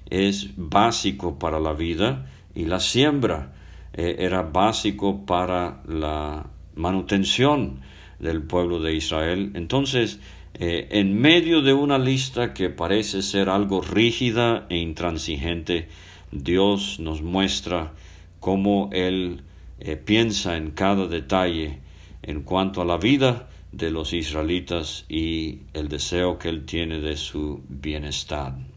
es 0.08 0.52
básico 0.56 1.38
para 1.38 1.60
la 1.60 1.74
vida, 1.74 2.30
y 2.54 2.64
la 2.64 2.80
siembra 2.80 3.52
eh, 3.96 4.16
era 4.18 4.42
básico 4.42 5.24
para 5.24 5.82
la 5.86 6.46
manutención 6.74 7.80
del 8.18 8.42
pueblo 8.42 8.80
de 8.80 8.94
Israel. 8.94 9.52
Entonces, 9.54 10.20
eh, 10.54 10.88
en 10.90 11.18
medio 11.18 11.62
de 11.62 11.72
una 11.72 11.98
lista 11.98 12.54
que 12.54 12.70
parece 12.70 13.22
ser 13.22 13.48
algo 13.48 13.80
rígida 13.80 14.66
e 14.68 14.76
intransigente, 14.76 15.88
Dios 16.32 17.00
nos 17.00 17.22
muestra 17.22 17.92
cómo 18.40 18.90
Él 18.92 19.42
eh, 19.80 19.96
piensa 19.96 20.56
en 20.56 20.70
cada 20.70 21.06
detalle 21.06 21.80
en 22.22 22.42
cuanto 22.42 22.82
a 22.82 22.84
la 22.84 22.96
vida 22.96 23.48
de 23.72 23.90
los 23.90 24.12
israelitas 24.12 25.04
y 25.08 25.60
el 25.74 25.88
deseo 25.88 26.38
que 26.38 26.48
Él 26.48 26.64
tiene 26.64 27.00
de 27.00 27.16
su 27.16 27.62
bienestar. 27.68 28.75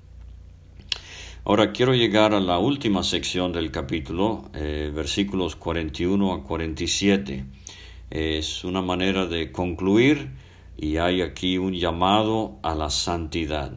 Ahora 1.49 1.71
quiero 1.71 1.95
llegar 1.95 2.35
a 2.35 2.39
la 2.39 2.59
última 2.59 3.01
sección 3.01 3.51
del 3.51 3.71
capítulo, 3.71 4.51
eh, 4.53 4.91
versículos 4.93 5.55
41 5.55 6.31
a 6.31 6.43
47. 6.43 7.43
Es 8.12 8.63
una 8.63 8.83
manera 8.83 9.25
de 9.25 9.51
concluir 9.51 10.29
y 10.77 10.97
hay 10.97 11.23
aquí 11.23 11.57
un 11.57 11.73
llamado 11.73 12.59
a 12.62 12.75
la 12.75 12.91
santidad. 12.91 13.71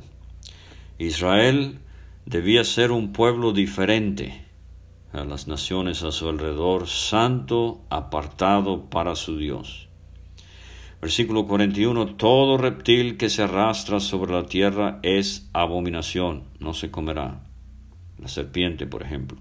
Israel 0.99 1.79
debía 2.27 2.63
ser 2.65 2.93
un 2.93 3.15
pueblo 3.15 3.55
diferente 3.55 4.45
a 5.15 5.25
las 5.25 5.49
naciones 5.49 6.03
a 6.03 6.13
su 6.13 6.29
alrededor, 6.29 6.87
santo, 6.89 7.81
apartado 7.89 8.91
para 8.91 9.17
su 9.17 9.39
Dios. 9.39 9.89
Versículo 11.01 11.47
41, 11.47 12.17
todo 12.17 12.59
reptil 12.59 13.17
que 13.17 13.31
se 13.31 13.45
arrastra 13.45 13.99
sobre 13.99 14.35
la 14.35 14.45
tierra 14.45 14.99
es 15.03 15.49
abominación, 15.55 16.43
no 16.61 16.75
se 16.75 16.91
comerá 16.91 17.41
la 18.23 18.29
serpiente, 18.29 18.87
por 18.87 19.03
ejemplo. 19.03 19.39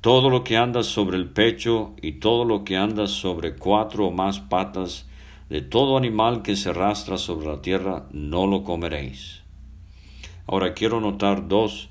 Todo 0.00 0.30
lo 0.30 0.44
que 0.44 0.56
anda 0.56 0.82
sobre 0.82 1.16
el 1.16 1.28
pecho 1.28 1.94
y 2.00 2.12
todo 2.12 2.44
lo 2.44 2.64
que 2.64 2.76
anda 2.76 3.06
sobre 3.06 3.56
cuatro 3.56 4.06
o 4.06 4.10
más 4.10 4.40
patas, 4.40 5.08
de 5.48 5.60
todo 5.62 5.96
animal 5.96 6.42
que 6.42 6.56
se 6.56 6.70
arrastra 6.70 7.16
sobre 7.16 7.46
la 7.46 7.62
tierra, 7.62 8.06
no 8.12 8.46
lo 8.46 8.64
comeréis. 8.64 9.42
Ahora 10.46 10.74
quiero 10.74 11.00
notar 11.00 11.48
dos, 11.48 11.88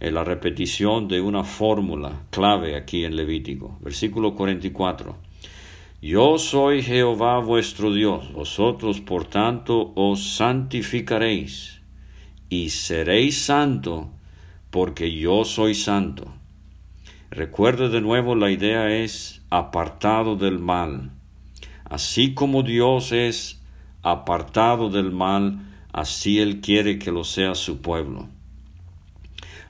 en 0.00 0.14
la 0.14 0.24
repetición 0.24 1.08
de 1.08 1.20
una 1.20 1.44
fórmula 1.44 2.22
clave 2.30 2.74
aquí 2.74 3.04
en 3.04 3.16
Levítico. 3.16 3.78
Versículo 3.80 4.34
44. 4.34 5.16
Yo 6.02 6.38
soy 6.38 6.82
Jehová 6.82 7.38
vuestro 7.40 7.92
Dios, 7.92 8.32
vosotros 8.32 9.02
por 9.02 9.26
tanto 9.26 9.92
os 9.94 10.36
santificaréis 10.36 11.82
y 12.48 12.70
seréis 12.70 13.42
santo 13.42 14.10
porque 14.70 15.12
yo 15.12 15.44
soy 15.44 15.74
santo. 15.74 16.32
Recuerde 17.30 17.88
de 17.88 18.00
nuevo 18.00 18.34
la 18.34 18.50
idea 18.50 18.88
es 18.96 19.42
apartado 19.50 20.36
del 20.36 20.58
mal. 20.58 21.10
Así 21.84 22.34
como 22.34 22.62
Dios 22.62 23.12
es 23.12 23.60
apartado 24.02 24.90
del 24.90 25.10
mal, 25.10 25.58
así 25.92 26.40
Él 26.40 26.60
quiere 26.60 26.98
que 26.98 27.12
lo 27.12 27.24
sea 27.24 27.54
su 27.54 27.80
pueblo. 27.80 28.28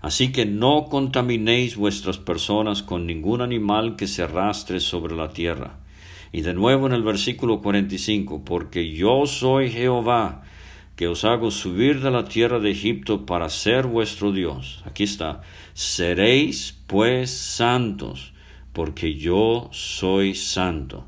Así 0.03 0.33
que 0.33 0.47
no 0.47 0.87
contaminéis 0.91 1.77
vuestras 1.77 2.17
personas 2.17 2.83
con 2.83 3.07
ningún 3.07 3.43
animal 3.43 3.97
que 3.97 4.07
se 4.07 4.23
arrastre 4.23 4.81
sobre 4.81 5.15
la 5.15 5.31
tierra. 5.31 5.79
Y 6.33 6.41
de 6.43 6.55
nuevo 6.55 6.87
en 6.87 6.93
el 6.93 7.03
versículo 7.03 7.61
45, 7.61 8.43
porque 8.45 8.93
yo 8.93 9.27
soy 9.27 9.71
Jehová, 9.71 10.43
que 11.01 11.09
os 11.09 11.25
hago 11.25 11.51
subir 11.51 12.03
de 12.03 12.11
la 12.11 12.27
tierra 12.27 12.59
de 12.59 12.73
Egipto 12.73 13.25
para 13.25 13.49
ser 13.49 13.87
vuestro 13.87 14.33
Dios. 14.33 14.83
Aquí 14.85 15.05
está. 15.05 15.41
Seréis 15.73 16.79
pues 16.87 17.31
santos, 17.31 18.35
porque 18.75 19.15
yo 19.15 19.71
soy 19.73 20.35
santo. 20.35 21.07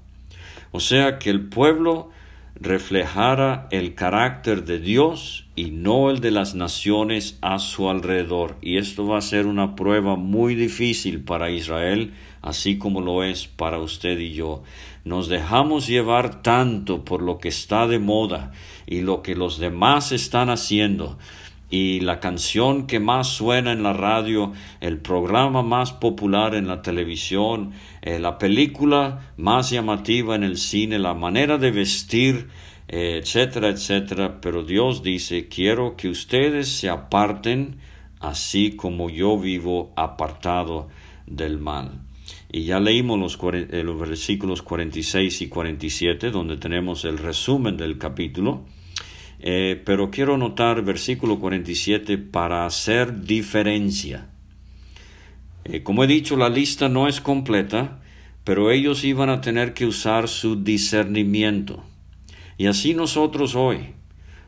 O 0.71 0.81
sea 0.81 1.19
que 1.19 1.29
el 1.29 1.47
pueblo 1.47 2.09
reflejara 2.55 3.69
el 3.71 3.95
carácter 3.95 4.65
de 4.65 4.79
Dios 4.79 5.45
y 5.57 5.73
no 5.73 6.09
el 6.09 6.21
de 6.21 6.31
las 6.31 6.55
naciones 6.55 7.37
a 7.43 7.59
su 7.59 7.91
alrededor. 7.91 8.57
Y 8.63 8.79
esto 8.79 9.07
va 9.07 9.19
a 9.19 9.21
ser 9.21 9.45
una 9.45 9.77
prueba 9.77 10.17
muy 10.17 10.55
difícil 10.55 11.23
para 11.23 11.51
Israel, 11.51 12.15
así 12.41 12.79
como 12.79 13.03
lo 13.03 13.25
es 13.25 13.47
para 13.47 13.79
usted 13.79 14.19
y 14.19 14.33
yo. 14.33 14.63
Nos 15.05 15.29
dejamos 15.29 15.87
llevar 15.87 16.41
tanto 16.41 17.05
por 17.05 17.21
lo 17.21 17.37
que 17.37 17.49
está 17.49 17.87
de 17.87 17.99
moda 17.99 18.53
y 18.93 19.01
lo 19.01 19.23
que 19.23 19.35
los 19.35 19.59
demás 19.59 20.13
están 20.13 20.51
haciendo 20.51 21.17
y 21.71 22.01
la 22.01 22.21
canción 22.21 22.87
que 22.87 23.01
más 23.01 23.29
suena 23.29 23.73
en 23.73 23.83
la 23.83 23.95
radio, 23.95 24.53
el 24.83 24.99
programa 24.99 25.63
más 25.63 25.93
popular 25.93 26.55
en 26.55 26.69
la 26.69 26.83
televisión, 26.83 27.73
eh, 28.03 28.19
la 28.19 28.37
película 28.37 29.33
más 29.39 29.71
llamativa 29.71 30.35
en 30.35 30.43
el 30.43 30.59
cine, 30.59 30.99
la 30.99 31.15
manera 31.15 31.57
de 31.57 31.71
vestir, 31.71 32.49
eh, 32.89 33.21
etcétera, 33.23 33.71
etcétera. 33.71 34.43
Pero 34.43 34.63
Dios 34.63 35.03
dice, 35.03 35.49
quiero 35.49 35.97
que 35.97 36.11
ustedes 36.11 36.69
se 36.69 36.91
aparten 36.91 37.79
así 38.21 38.77
como 38.77 39.09
yo 39.09 39.39
vivo 39.39 39.95
apartado 39.97 40.89
del 41.27 41.59
mal. 41.59 42.03
Y 42.53 42.65
ya 42.65 42.81
leímos 42.81 43.19
los, 43.19 43.39
eh, 43.55 43.83
los, 43.83 43.99
versículos 43.99 44.61
46 44.61 45.41
y 45.41 45.49
47, 45.49 46.31
donde 46.31 46.59
tenemos 46.59 47.07
el 47.07 47.17
resumen 47.17 47.79
del 47.79 47.97
capítulo. 47.97 48.67
Eh, 49.45 49.83
pero 49.85 50.11
quiero 50.11 50.39
notar 50.39 50.83
versículo 50.83 51.41
47 51.41 52.17
para 52.17 52.65
hacer 52.65 53.23
diferencia. 53.23 54.29
Eh, 55.65 55.83
como 55.83 56.05
he 56.05 56.07
dicho, 56.07 56.37
la 56.37 56.49
lista 56.49 56.89
no 56.89 57.09
es 57.09 57.21
completa, 57.21 58.01
pero 58.45 58.71
ellos 58.71 59.03
iban 59.03 59.31
a 59.31 59.41
tener 59.41 59.75
que 59.75 59.85
usar 59.85 60.29
su 60.29 60.63
discernimiento. 60.63 61.83
Y 62.57 62.67
así 62.67 62.95
nosotros 62.95 63.57
hoy. 63.57 63.95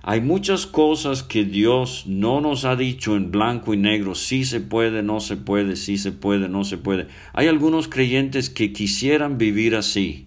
Hay 0.06 0.20
muchas 0.20 0.66
cosas 0.66 1.22
que 1.22 1.44
Dios 1.44 2.04
no 2.06 2.40
nos 2.40 2.64
ha 2.64 2.76
dicho 2.76 3.16
en 3.16 3.30
blanco 3.30 3.72
y 3.72 3.78
negro, 3.78 4.14
sí 4.14 4.44
se 4.44 4.60
puede, 4.60 5.02
no 5.02 5.18
se 5.18 5.38
puede, 5.38 5.76
sí 5.76 5.96
se 5.96 6.12
puede, 6.12 6.48
no 6.48 6.62
se 6.64 6.76
puede. 6.76 7.06
Hay 7.32 7.48
algunos 7.48 7.88
creyentes 7.88 8.50
que 8.50 8.72
quisieran 8.72 9.38
vivir 9.38 9.74
así, 9.74 10.26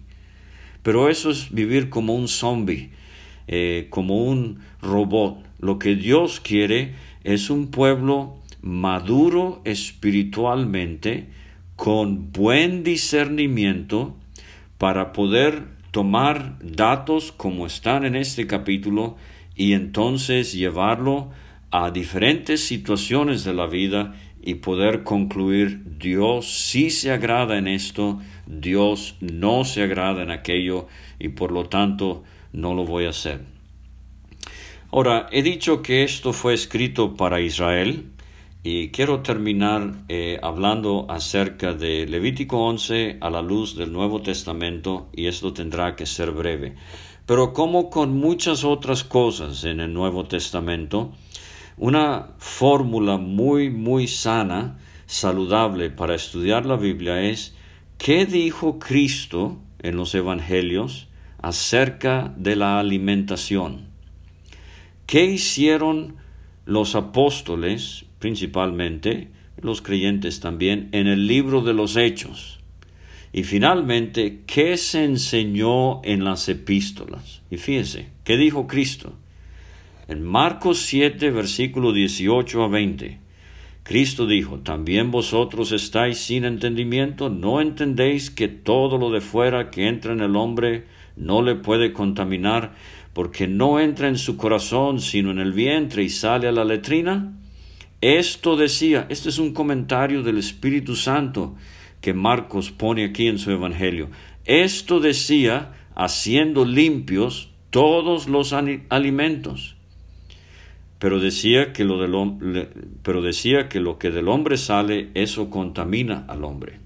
pero 0.82 1.08
eso 1.08 1.30
es 1.30 1.52
vivir 1.52 1.90
como 1.90 2.16
un 2.16 2.26
zombie, 2.26 2.90
eh, 3.48 3.86
como 3.90 4.24
un 4.24 4.60
robot. 4.80 5.42
Lo 5.58 5.78
que 5.78 5.96
Dios 5.96 6.40
quiere 6.40 6.94
es 7.24 7.50
un 7.50 7.70
pueblo 7.70 8.36
maduro 8.62 9.60
espiritualmente, 9.64 11.28
con 11.76 12.32
buen 12.32 12.84
discernimiento, 12.84 14.16
para 14.78 15.12
poder 15.12 15.64
tomar 15.90 16.58
datos 16.60 17.32
como 17.32 17.66
están 17.66 18.04
en 18.04 18.14
este 18.14 18.46
capítulo 18.46 19.16
y 19.56 19.72
entonces 19.72 20.52
llevarlo 20.52 21.30
a 21.70 21.90
diferentes 21.90 22.64
situaciones 22.64 23.44
de 23.44 23.54
la 23.54 23.66
vida 23.66 24.14
y 24.42 24.54
poder 24.54 25.02
concluir 25.02 25.82
Dios 25.98 26.46
sí 26.46 26.90
se 26.90 27.10
agrada 27.10 27.58
en 27.58 27.66
esto, 27.66 28.20
Dios 28.46 29.16
no 29.20 29.64
se 29.64 29.82
agrada 29.82 30.22
en 30.22 30.30
aquello 30.30 30.86
y 31.18 31.28
por 31.28 31.50
lo 31.50 31.64
tanto 31.64 32.24
no 32.52 32.74
lo 32.74 32.84
voy 32.84 33.06
a 33.06 33.10
hacer. 33.10 33.40
Ahora, 34.90 35.26
he 35.30 35.42
dicho 35.42 35.82
que 35.82 36.02
esto 36.02 36.32
fue 36.32 36.54
escrito 36.54 37.14
para 37.14 37.40
Israel 37.40 38.06
y 38.62 38.88
quiero 38.88 39.20
terminar 39.20 39.94
eh, 40.08 40.38
hablando 40.42 41.06
acerca 41.08 41.74
de 41.74 42.06
Levítico 42.06 42.64
11 42.66 43.18
a 43.20 43.30
la 43.30 43.42
luz 43.42 43.76
del 43.76 43.92
Nuevo 43.92 44.22
Testamento 44.22 45.08
y 45.12 45.26
esto 45.26 45.52
tendrá 45.52 45.94
que 45.94 46.06
ser 46.06 46.30
breve. 46.30 46.74
Pero 47.26 47.52
como 47.52 47.90
con 47.90 48.16
muchas 48.16 48.64
otras 48.64 49.04
cosas 49.04 49.64
en 49.64 49.80
el 49.80 49.92
Nuevo 49.92 50.24
Testamento, 50.24 51.12
una 51.76 52.30
fórmula 52.38 53.18
muy, 53.18 53.70
muy 53.70 54.08
sana, 54.08 54.78
saludable 55.06 55.90
para 55.90 56.14
estudiar 56.14 56.66
la 56.66 56.76
Biblia 56.76 57.22
es 57.22 57.54
¿qué 57.98 58.26
dijo 58.26 58.78
Cristo 58.78 59.58
en 59.80 59.96
los 59.96 60.14
Evangelios 60.14 61.07
acerca 61.38 62.34
de 62.36 62.56
la 62.56 62.78
alimentación? 62.78 63.88
¿Qué 65.06 65.24
hicieron 65.24 66.16
los 66.66 66.94
apóstoles, 66.94 68.04
principalmente, 68.18 69.28
los 69.60 69.80
creyentes 69.80 70.40
también, 70.40 70.88
en 70.92 71.06
el 71.06 71.26
libro 71.26 71.62
de 71.62 71.72
los 71.72 71.96
Hechos? 71.96 72.60
Y 73.32 73.44
finalmente, 73.44 74.42
¿qué 74.46 74.76
se 74.76 75.04
enseñó 75.04 76.02
en 76.04 76.24
las 76.24 76.48
epístolas? 76.48 77.42
Y 77.50 77.56
fíjese, 77.56 78.08
¿qué 78.24 78.36
dijo 78.36 78.66
Cristo? 78.66 79.14
En 80.08 80.22
Marcos 80.22 80.78
7, 80.78 81.30
versículo 81.30 81.92
18 81.92 82.62
a 82.62 82.68
20, 82.68 83.18
Cristo 83.82 84.26
dijo, 84.26 84.58
¿también 84.58 85.10
vosotros 85.10 85.72
estáis 85.72 86.18
sin 86.18 86.44
entendimiento? 86.44 87.30
¿No 87.30 87.60
entendéis 87.60 88.30
que 88.30 88.48
todo 88.48 88.98
lo 88.98 89.10
de 89.10 89.20
fuera 89.20 89.70
que 89.70 89.88
entra 89.88 90.12
en 90.12 90.20
el 90.20 90.36
hombre 90.36 90.84
no 91.18 91.42
le 91.42 91.54
puede 91.54 91.92
contaminar, 91.92 92.74
porque 93.12 93.48
no 93.48 93.80
entra 93.80 94.08
en 94.08 94.16
su 94.16 94.36
corazón, 94.36 95.00
sino 95.00 95.30
en 95.30 95.38
el 95.38 95.52
vientre 95.52 96.04
y 96.04 96.08
sale 96.08 96.48
a 96.48 96.52
la 96.52 96.64
letrina? 96.64 97.32
Esto 98.00 98.56
decía, 98.56 99.06
este 99.08 99.28
es 99.28 99.38
un 99.38 99.52
comentario 99.52 100.22
del 100.22 100.38
Espíritu 100.38 100.94
Santo, 100.94 101.56
que 102.00 102.14
Marcos 102.14 102.70
pone 102.70 103.04
aquí 103.04 103.26
en 103.26 103.38
su 103.38 103.50
Evangelio. 103.50 104.08
Esto 104.44 105.00
decía 105.00 105.72
haciendo 105.96 106.64
limpios 106.64 107.50
todos 107.70 108.28
los 108.28 108.52
alimentos. 108.52 109.74
Pero 111.00 111.20
decía, 111.20 111.72
que 111.72 111.84
lo 111.84 111.98
del, 111.98 112.68
pero 113.02 113.20
decía 113.20 113.68
que 113.68 113.80
lo 113.80 113.98
que 113.98 114.10
del 114.10 114.28
hombre 114.28 114.56
sale, 114.56 115.10
eso 115.14 115.50
contamina 115.50 116.24
al 116.28 116.44
hombre. 116.44 116.78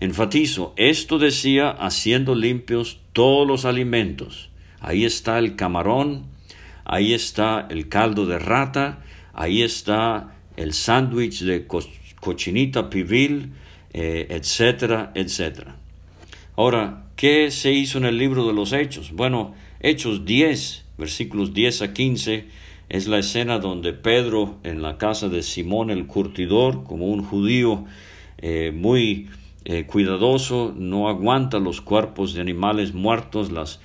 Enfatizo, 0.00 0.74
esto 0.76 1.18
decía 1.18 1.70
haciendo 1.70 2.36
limpios 2.36 3.00
todos 3.12 3.46
los 3.46 3.64
alimentos. 3.64 4.48
Ahí 4.80 5.04
está 5.04 5.38
el 5.40 5.56
camarón, 5.56 6.26
ahí 6.84 7.14
está 7.14 7.66
el 7.68 7.88
caldo 7.88 8.24
de 8.24 8.38
rata, 8.38 9.04
ahí 9.32 9.62
está 9.62 10.36
el 10.56 10.72
sándwich 10.72 11.42
de 11.42 11.66
cochinita 12.20 12.90
pibil, 12.90 13.52
eh, 13.92 14.28
etcétera, 14.30 15.10
etcétera. 15.16 15.76
Ahora, 16.56 17.06
¿qué 17.16 17.50
se 17.50 17.72
hizo 17.72 17.98
en 17.98 18.04
el 18.04 18.18
libro 18.18 18.46
de 18.46 18.52
los 18.52 18.72
Hechos? 18.72 19.10
Bueno, 19.12 19.54
Hechos 19.80 20.24
10, 20.24 20.84
versículos 20.96 21.54
10 21.54 21.82
a 21.82 21.92
15, 21.92 22.46
es 22.88 23.08
la 23.08 23.18
escena 23.18 23.58
donde 23.58 23.92
Pedro, 23.92 24.58
en 24.62 24.80
la 24.80 24.96
casa 24.96 25.28
de 25.28 25.42
Simón 25.42 25.90
el 25.90 26.06
curtidor, 26.06 26.84
como 26.84 27.06
un 27.06 27.24
judío 27.24 27.84
eh, 28.38 28.72
muy 28.74 29.28
eh, 29.68 29.86
cuidadoso, 29.86 30.74
no 30.76 31.08
aguanta 31.08 31.60
los 31.60 31.80
cuerpos 31.80 32.34
de 32.34 32.40
animales 32.40 32.92
muertos, 32.92 33.52
las, 33.52 33.78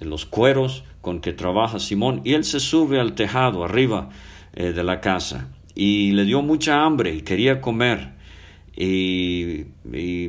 los 0.00 0.24
cueros 0.24 0.84
con 1.02 1.20
que 1.20 1.34
trabaja 1.34 1.78
Simón, 1.78 2.22
y 2.24 2.32
él 2.32 2.44
se 2.44 2.60
sube 2.60 2.98
al 2.98 3.14
tejado 3.14 3.62
arriba 3.62 4.08
de 4.54 4.82
la 4.82 5.00
casa, 5.00 5.50
y 5.74 6.10
le 6.12 6.24
dio 6.24 6.42
mucha 6.42 6.84
hambre 6.84 7.14
y 7.14 7.20
quería 7.20 7.60
comer. 7.60 8.18
Y, 8.80 9.66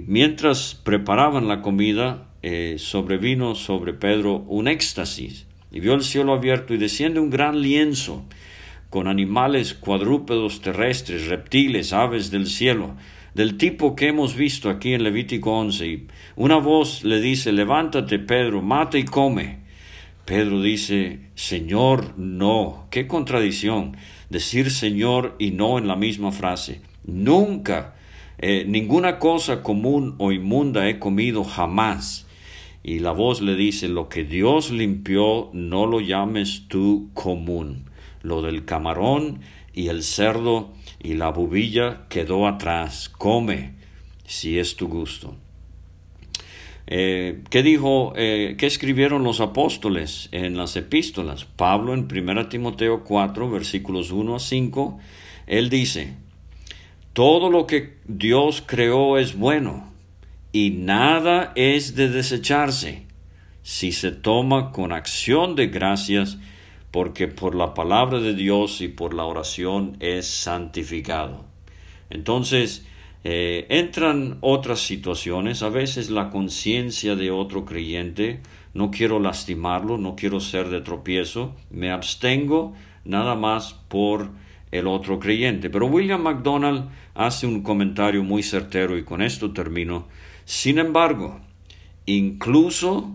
mientras 0.07 0.73
preparaban 0.83 1.47
la 1.47 1.62
comida, 1.62 2.25
eh, 2.41 2.77
sobrevino 2.79 3.53
sobre 3.53 3.93
Pedro 3.93 4.38
un 4.47 4.67
éxtasis, 4.67 5.45
y 5.71 5.79
vio 5.79 5.93
el 5.93 6.01
cielo 6.01 6.33
abierto 6.33 6.73
y 6.73 6.77
desciende 6.77 7.19
un 7.19 7.29
gran 7.29 7.62
lienzo 7.62 8.25
con 8.89 9.07
animales 9.07 9.75
cuadrúpedos 9.75 10.62
terrestres, 10.62 11.27
reptiles, 11.27 11.93
aves 11.93 12.31
del 12.31 12.47
cielo, 12.47 12.95
del 13.33 13.57
tipo 13.57 13.95
que 13.95 14.07
hemos 14.07 14.35
visto 14.35 14.69
aquí 14.69 14.93
en 14.93 15.03
Levítico 15.03 15.51
11. 15.51 15.87
Y 15.87 16.07
una 16.35 16.57
voz 16.57 17.03
le 17.03 17.21
dice, 17.21 17.51
levántate, 17.51 18.19
Pedro, 18.19 18.61
mata 18.61 18.97
y 18.97 19.05
come. 19.05 19.59
Pedro 20.25 20.61
dice, 20.61 21.31
Señor, 21.35 22.17
no. 22.17 22.87
Qué 22.91 23.07
contradicción 23.07 23.97
decir 24.29 24.71
Señor 24.71 25.35
y 25.39 25.51
no 25.51 25.77
en 25.77 25.87
la 25.87 25.95
misma 25.95 26.31
frase. 26.31 26.81
Nunca 27.03 27.95
eh, 28.37 28.63
ninguna 28.67 29.19
cosa 29.19 29.63
común 29.63 30.15
o 30.17 30.31
inmunda 30.31 30.87
he 30.87 30.99
comido 30.99 31.43
jamás. 31.43 32.27
Y 32.83 32.99
la 32.99 33.11
voz 33.11 33.41
le 33.41 33.55
dice, 33.55 33.89
lo 33.89 34.07
que 34.07 34.23
Dios 34.23 34.71
limpió, 34.71 35.49
no 35.51 35.85
lo 35.85 35.99
llames 35.99 36.65
tú 36.69 37.09
común. 37.13 37.89
Lo 38.21 38.41
del 38.41 38.63
camarón 38.63 39.41
y 39.73 39.89
el 39.89 40.03
cerdo 40.03 40.73
y 40.99 41.13
la 41.13 41.29
bubilla 41.29 42.07
quedó 42.09 42.47
atrás. 42.47 43.09
Come, 43.09 43.73
si 44.25 44.59
es 44.59 44.75
tu 44.75 44.88
gusto. 44.88 45.35
Eh, 46.88 47.43
¿Qué 47.49 47.62
dijo, 47.62 48.13
eh, 48.15 48.55
qué 48.57 48.65
escribieron 48.65 49.23
los 49.23 49.41
apóstoles 49.41 50.27
en 50.31 50.57
las 50.57 50.75
epístolas? 50.75 51.45
Pablo 51.45 51.93
en 51.93 52.07
1 52.12 52.47
Timoteo 52.47 53.03
4, 53.03 53.49
versículos 53.49 54.12
1 54.12 54.35
a 54.35 54.39
5, 54.39 54.99
él 55.45 55.69
dice, 55.69 56.15
todo 57.13 57.51
lo 57.51 57.67
que 57.67 57.97
Dios 58.07 58.63
creó 58.65 59.19
es 59.19 59.38
bueno 59.38 59.91
y 60.51 60.71
nada 60.71 61.51
es 61.55 61.95
de 61.95 62.09
desecharse 62.09 63.03
si 63.62 63.91
se 63.91 64.12
toma 64.12 64.71
con 64.71 64.91
acción 64.91 65.55
de 65.55 65.67
gracias 65.67 66.39
porque 66.91 67.28
por 67.28 67.56
la 67.56 67.73
palabra 67.73 68.19
de 68.19 68.34
Dios 68.34 68.82
y 68.82 68.88
por 68.88 69.13
la 69.13 69.25
oración 69.25 69.97
es 69.99 70.28
santificado. 70.28 71.45
Entonces, 72.10 72.86
eh, 73.23 73.67
entran 73.69 74.38
otras 74.41 74.80
situaciones, 74.80 75.62
a 75.62 75.69
veces 75.69 76.10
la 76.10 76.30
conciencia 76.30 77.15
de 77.15 77.32
otro 77.32 77.65
creyente, 77.65 78.41
no 78.73 78.91
quiero 78.91 79.19
lastimarlo, 79.19 79.97
no 79.97 80.15
quiero 80.15 80.39
ser 80.39 80.69
de 80.69 80.82
tropiezo, 80.82 81.56
me 81.69 81.91
abstengo 81.91 82.73
nada 83.04 83.36
más 83.36 83.73
por 83.73 84.30
el 84.71 84.88
otro 84.88 85.19
creyente. 85.19 85.69
Pero 85.69 85.88
William 85.88 86.21
MacDonald 86.21 86.89
hace 87.13 87.45
un 87.47 87.62
comentario 87.62 88.23
muy 88.23 88.43
certero 88.43 88.97
y 88.97 89.04
con 89.04 89.21
esto 89.21 89.52
termino. 89.52 90.08
Sin 90.45 90.80
embargo, 90.80 91.39
incluso 92.06 93.12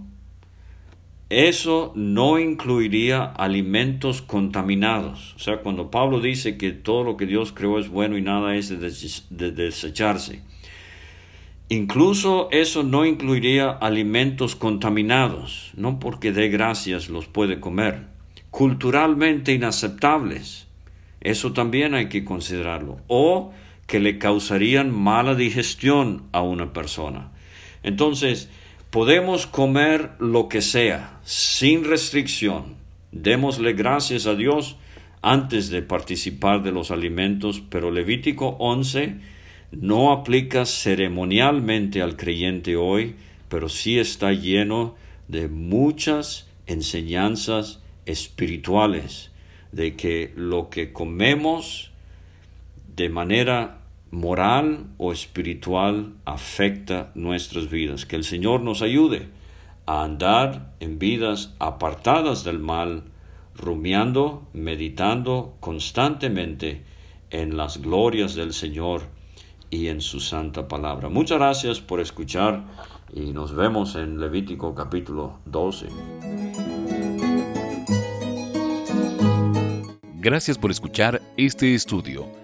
eso 1.35 1.92
no 1.94 2.38
incluiría 2.38 3.25
alimentos 3.25 4.23
contaminados. 4.23 5.35
O 5.35 5.38
sea, 5.38 5.59
cuando 5.59 5.90
Pablo 5.90 6.20
dice 6.20 6.57
que 6.57 6.73
todo 6.73 7.05
lo 7.05 7.16
que 7.16 7.27
Dios 7.27 7.53
creó 7.53 7.79
es 7.79 7.88
bueno 7.88 8.16
y 8.16 8.23
nada 8.23 8.57
es 8.57 8.68
de 8.68 9.51
desecharse. 9.53 10.42
Incluso 11.68 12.49
eso 12.51 12.83
no 12.83 13.05
incluiría 13.05 13.70
alimentos 13.70 14.55
contaminados, 14.55 15.73
no 15.77 15.99
porque 15.99 16.31
de 16.31 16.49
gracias 16.49 17.09
los 17.09 17.27
puede 17.27 17.59
comer, 17.59 18.07
culturalmente 18.51 19.53
inaceptables. 19.53 20.68
Eso 21.20 21.53
también 21.53 21.94
hay 21.94 22.09
que 22.09 22.25
considerarlo. 22.25 22.99
O 23.09 23.53
que 23.87 24.01
le 24.01 24.18
causarían 24.18 24.90
mala 24.90 25.35
digestión 25.35 26.25
a 26.33 26.42
una 26.42 26.73
persona. 26.73 27.33
Entonces, 27.83 28.51
podemos 28.94 29.48
comer 29.48 30.12
lo 30.20 30.48
que 30.48 30.62
sea, 30.62 31.18
sin 31.24 31.83
restricción. 31.83 32.76
Démosle 33.11 33.72
gracias 33.72 34.26
a 34.26 34.37
Dios 34.37 34.76
antes 35.20 35.68
de 35.68 35.83
participar 35.83 36.62
de 36.62 36.70
los 36.70 36.92
alimentos, 36.92 37.61
pero 37.68 37.90
Levítico 37.90 38.50
11 38.61 39.16
no 39.72 40.12
aplica 40.12 40.64
ceremonialmente 40.64 42.02
al 42.02 42.16
creyente 42.16 42.76
hoy, 42.76 43.16
pero 43.48 43.68
sí 43.68 43.98
está 43.98 44.30
lleno 44.30 44.94
de 45.26 45.48
muchas 45.48 46.48
enseñanzas 46.68 47.83
espirituales, 48.07 49.33
de 49.72 49.96
que 49.96 50.33
lo 50.37 50.70
que 50.70 50.92
comemos 50.92 51.90
de 52.94 53.09
manera 53.09 53.80
moral 54.14 54.87
o 54.96 55.12
espiritual 55.12 56.14
afecta 56.24 57.11
nuestras 57.14 57.68
vidas. 57.68 58.07
Que 58.07 58.16
el 58.16 58.24
Señor 58.24 58.61
nos 58.61 58.81
ayude 58.81 59.29
a 59.87 60.05
andar 60.05 60.74
en 60.81 60.98
vidas 60.98 61.55
apartadas 61.59 62.44
del 62.44 62.59
mal, 62.59 63.05
rumiando, 63.55 64.48
meditando 64.53 65.57
constantemente 65.61 66.85
en 67.31 67.57
las 67.57 67.83
glorias 67.83 68.35
del 68.35 68.53
Señor 68.53 69.03
y 69.70 69.88
en 69.88 70.00
su 70.00 70.20
santa 70.20 70.68
palabra. 70.68 71.09
Muchas 71.09 71.38
gracias 71.38 71.81
por 71.81 72.00
escuchar 72.00 72.64
y 73.12 73.33
nos 73.33 73.55
vemos 73.55 73.96
en 73.96 74.20
Levítico 74.20 74.74
capítulo 74.74 75.40
12. 75.46 75.88
Gracias 80.14 80.57
por 80.57 80.70
escuchar 80.70 81.20
este 81.37 81.74
estudio. 81.74 82.43